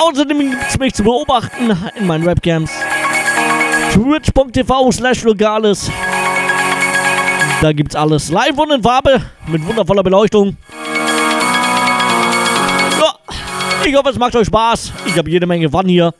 [0.00, 2.70] Außerdem gibt es mich zu beobachten in meinen Webcams.
[3.92, 5.90] Twitch.tv slash Logales.
[7.60, 10.56] Da gibt's alles live und in Farbe mit wundervoller Beleuchtung.
[13.86, 14.92] Ich hoffe, es macht euch Spaß.
[15.06, 16.14] Ich habe jede Menge Fun hier.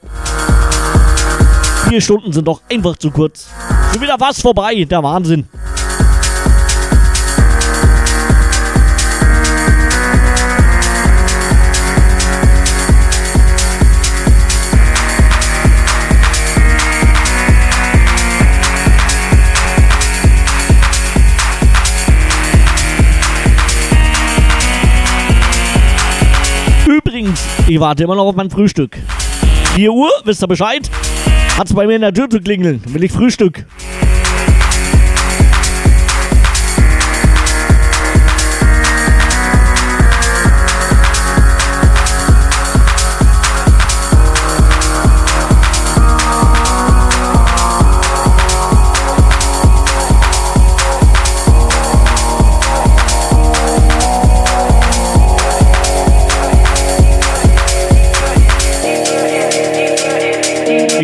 [1.94, 3.46] Vier Stunden sind doch einfach zu kurz.
[3.92, 5.46] Schon wieder fast vorbei, der Wahnsinn.
[26.88, 28.98] Übrigens, ich warte immer noch auf mein Frühstück.
[29.76, 30.90] 4 Uhr, wisst ihr Bescheid?
[31.56, 32.82] Hat's bei mir in der Tür zu klingeln.
[32.88, 33.64] Will ich Frühstück.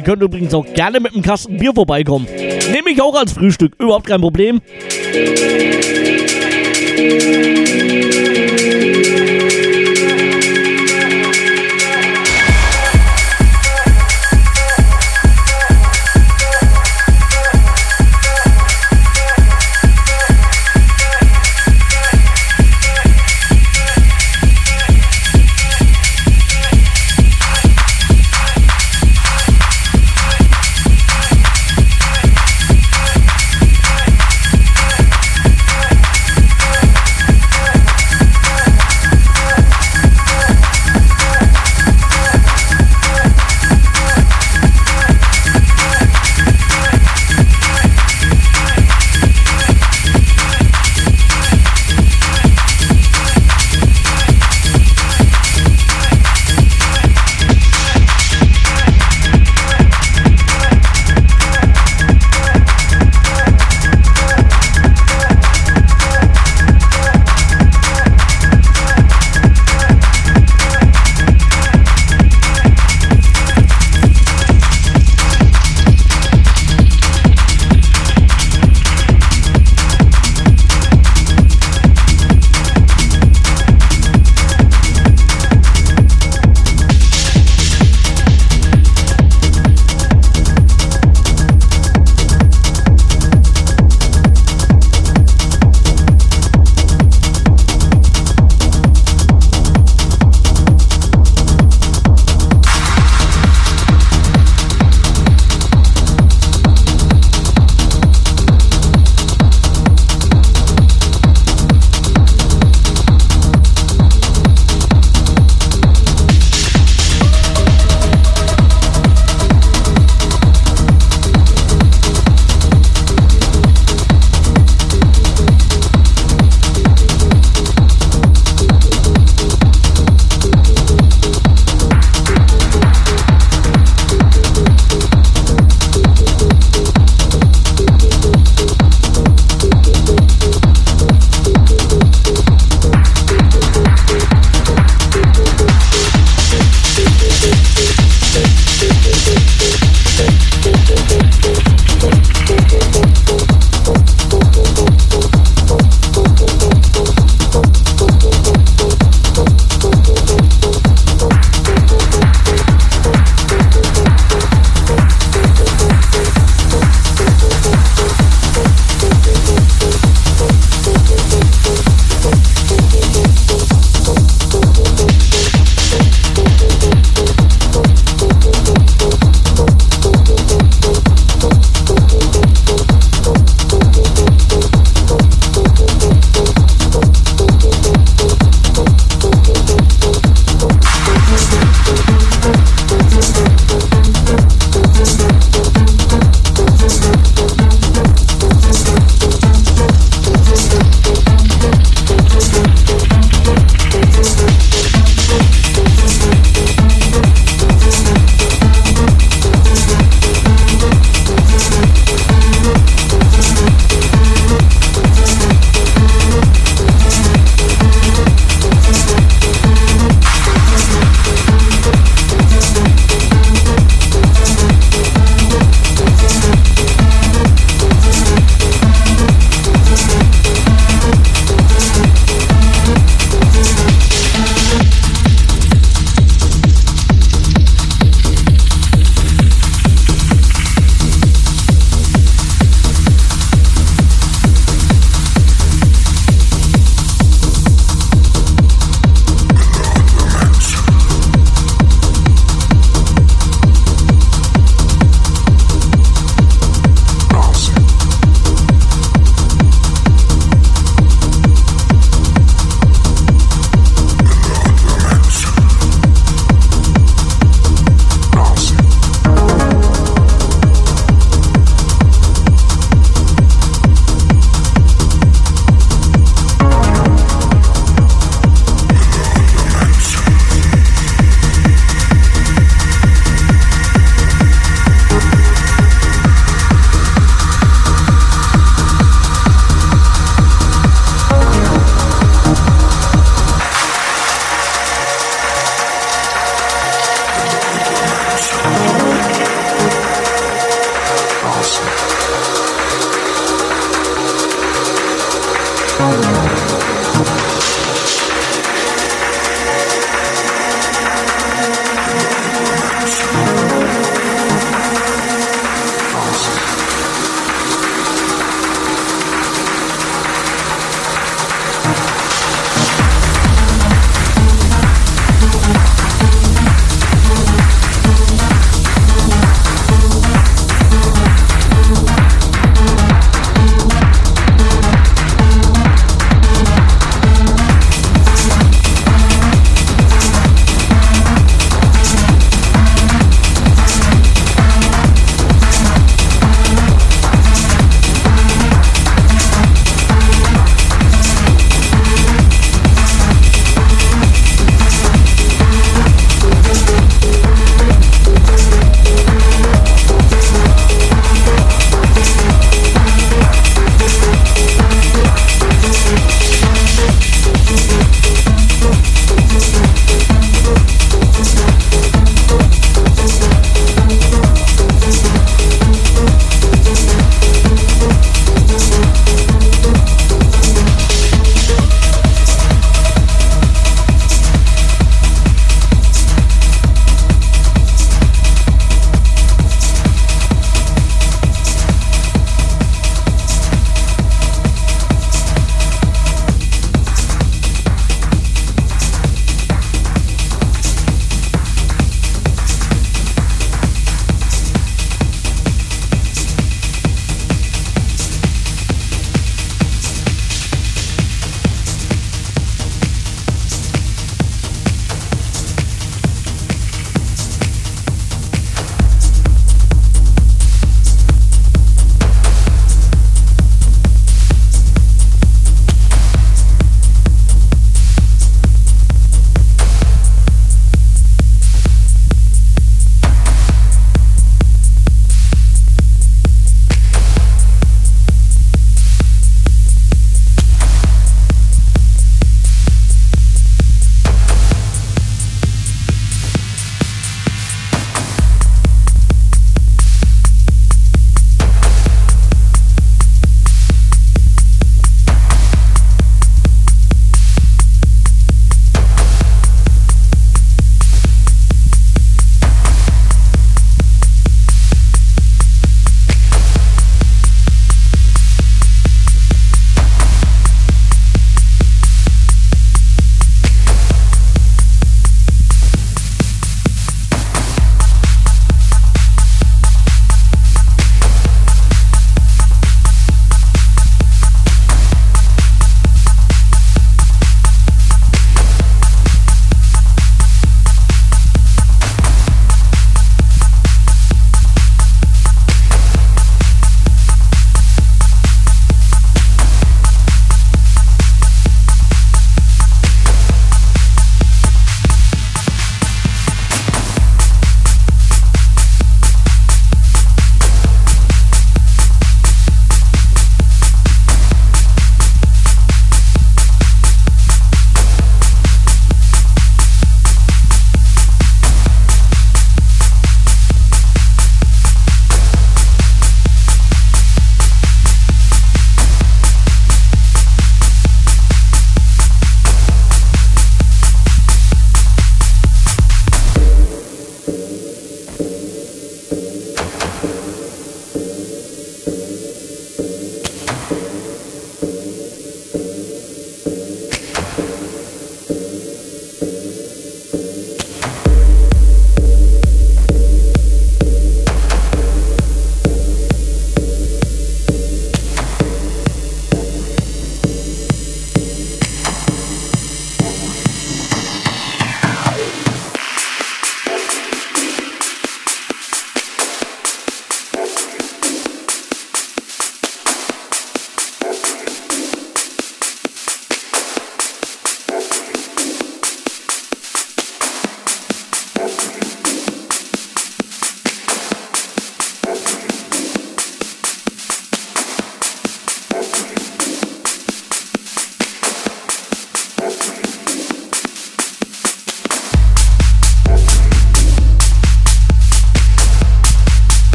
[0.00, 2.26] Ihr könnt übrigens auch gerne mit einem Kasten Bier vorbeikommen.
[2.72, 4.62] Nehme ich auch als Frühstück, überhaupt kein Problem.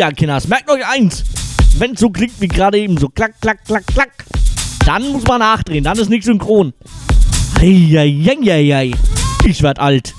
[0.00, 1.24] Ja, Kinders, merkt euch eins.
[1.76, 4.24] Wenn es so klingt wie gerade eben, so klack, klack, klack, klack,
[4.86, 6.72] dann muss man nachdrehen, dann ist nicht synchron.
[7.60, 8.92] Eieieiei.
[9.44, 10.14] Ich werd alt.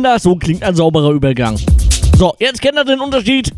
[0.00, 1.58] Kinder, so klingt ein sauberer Übergang.
[2.16, 3.52] So, jetzt kennt ihr den Unterschied.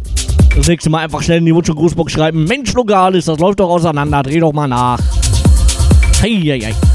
[0.57, 2.43] Das nächste Mal einfach schnell in die Wunsch- und Grußbox schreiben.
[2.47, 4.25] Mensch, Logalis, das läuft doch auseinander.
[4.25, 4.99] Dreh doch mal nach.
[6.21, 6.92] Hei, hei, hei.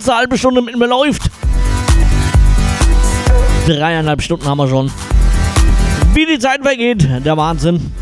[0.00, 1.30] Letzte halbe Stunde mit mir läuft.
[3.66, 4.90] Dreieinhalb Stunden haben wir schon.
[6.14, 7.92] Wie die Zeit vergeht, der Wahnsinn.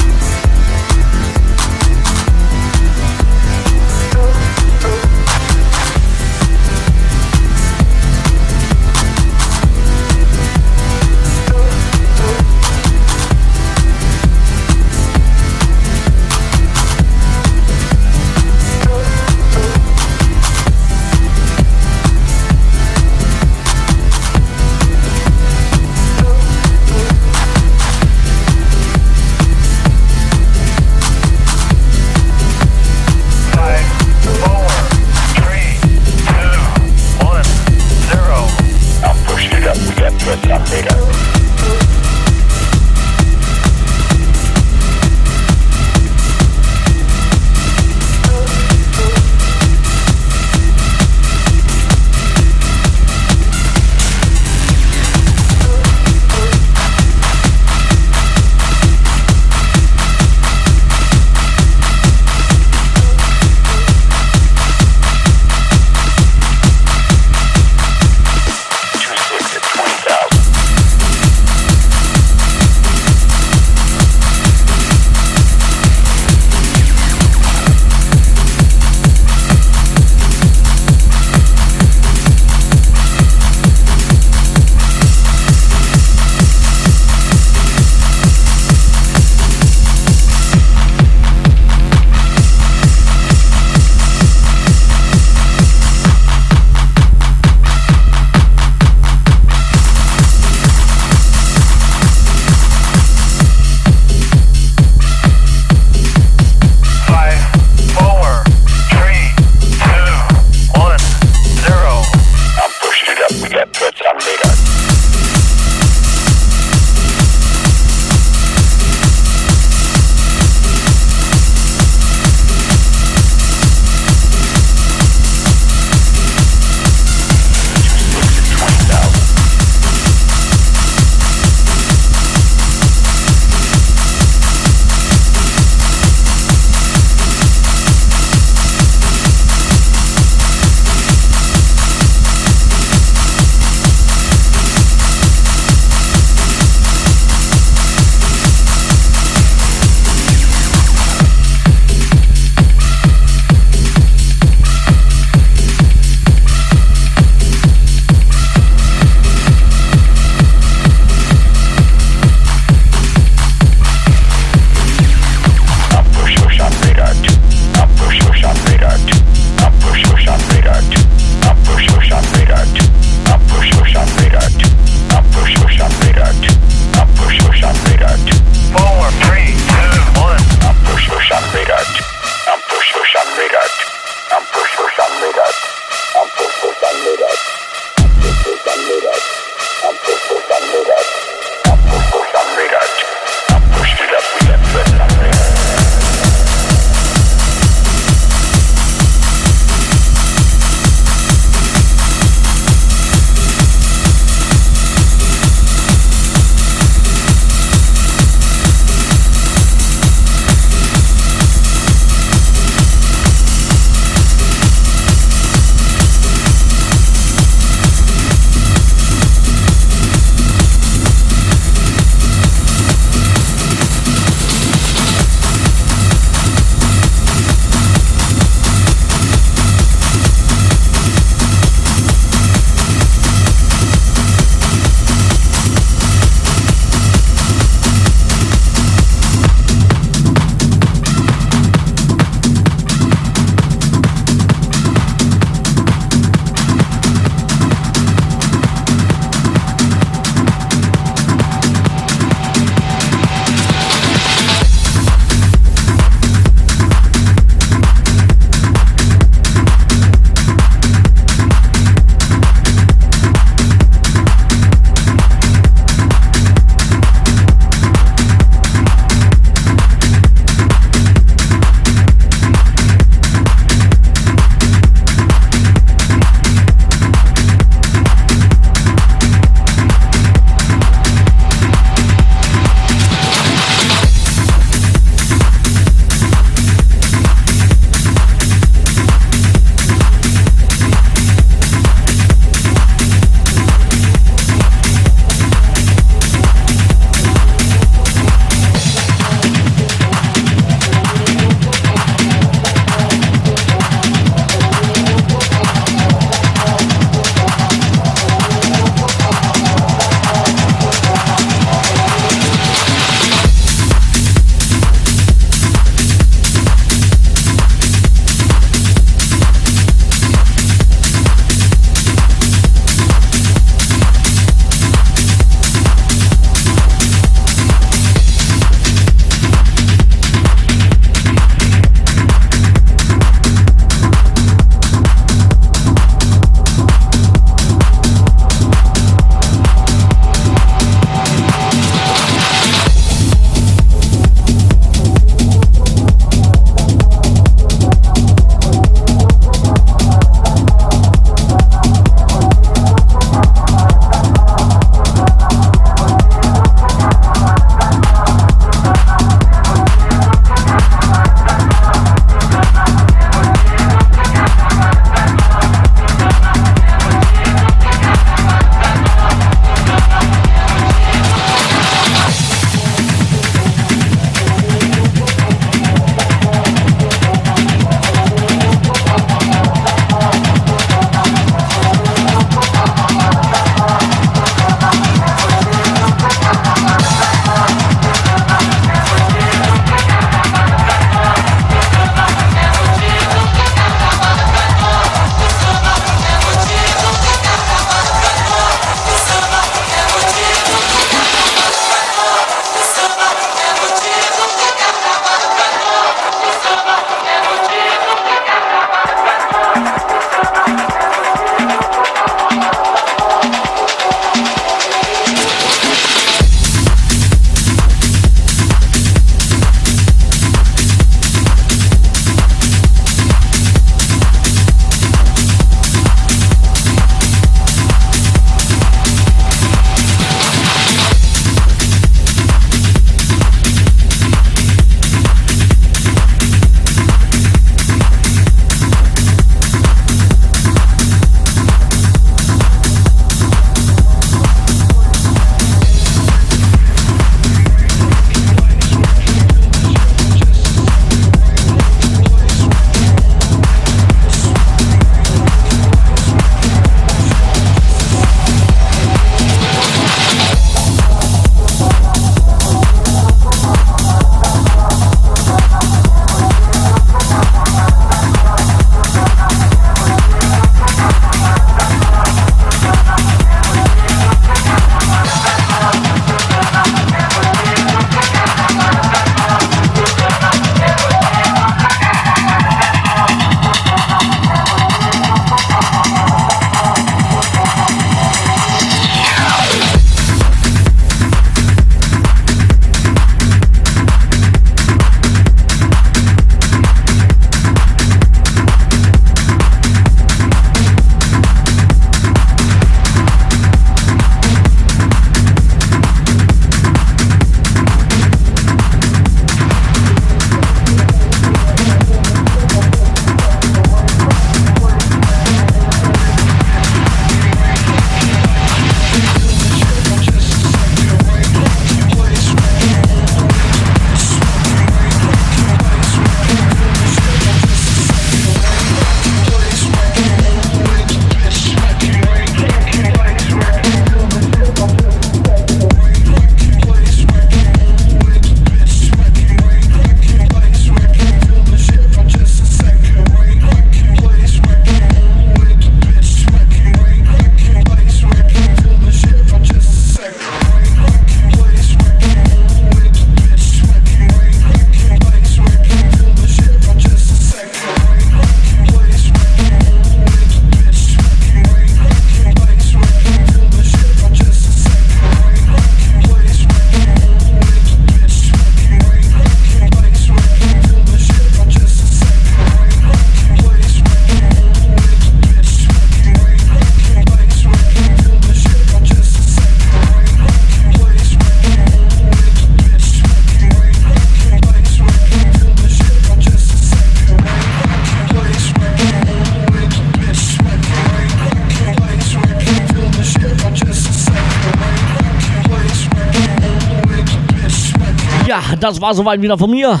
[598.80, 600.00] Das war soweit wieder von mir.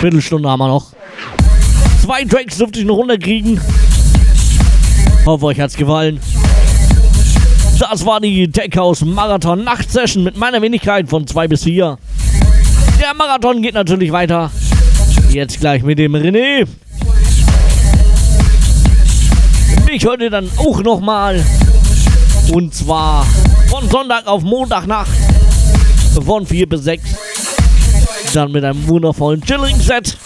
[0.00, 0.86] Viertelstunde haben wir noch.
[2.02, 3.60] Zwei Tracks dürfte ich noch runterkriegen.
[5.24, 6.18] Hoffe, euch hat's gefallen.
[7.78, 11.98] Das war die Tech House Marathon Nachtsession mit meiner Wenigkeit von 2 bis 4.
[13.00, 14.50] Der Marathon geht natürlich weiter.
[15.30, 16.66] Jetzt gleich mit dem René.
[19.90, 21.44] Ich heute dann auch nochmal.
[22.52, 23.24] Und zwar
[23.68, 25.10] von Sonntag auf Montagnacht.
[26.24, 27.02] Von 4 bis 6.
[28.32, 30.16] Dann mit einem wundervollen Chilling-Set.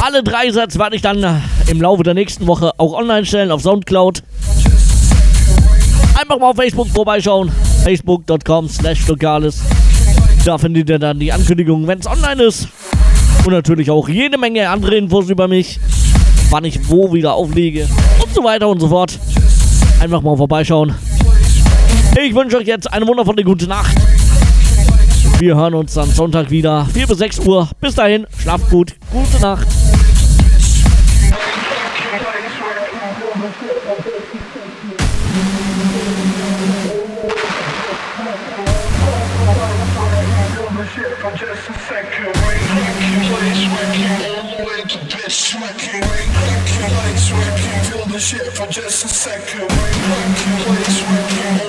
[0.00, 3.62] Alle drei Sets werde ich dann im Laufe der nächsten Woche auch online stellen auf
[3.62, 4.22] Soundcloud.
[6.20, 7.50] Einfach mal auf Facebook vorbeischauen.
[7.84, 9.62] Facebook.com slash Lokales.
[10.44, 12.68] Da findet ihr dann die Ankündigung, wenn es online ist.
[13.46, 15.80] Und natürlich auch jede Menge andere Infos über mich.
[16.50, 17.88] Wann ich wo wieder auflege.
[18.22, 19.18] Und so weiter und so fort.
[20.00, 20.94] Einfach mal vorbeischauen.
[22.22, 23.96] Ich wünsche euch jetzt eine wundervolle gute Nacht.
[25.42, 26.86] Wir hören uns dann Sonntag wieder.
[26.94, 27.68] 4 bis 6 Uhr.
[27.80, 28.94] Bis dahin, schlaft gut.
[29.10, 29.66] Gute Nacht.
[48.20, 49.68] shit for just a second.
[49.68, 51.61] Lights working all the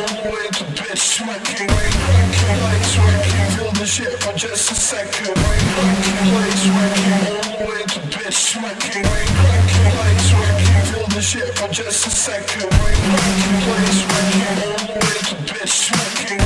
[3.84, 5.36] the shit for just a second.
[5.36, 9.04] Lights working all the way to bitch smacking.
[9.04, 12.72] Lights working, feel the shit for just a second.
[12.72, 16.40] Lights working all the way to bitch smacking.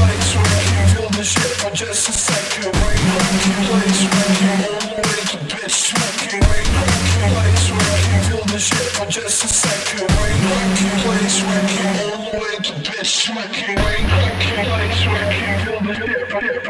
[0.00, 2.89] Lights working, feel the shit for just a second.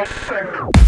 [0.01, 0.80] Check, check.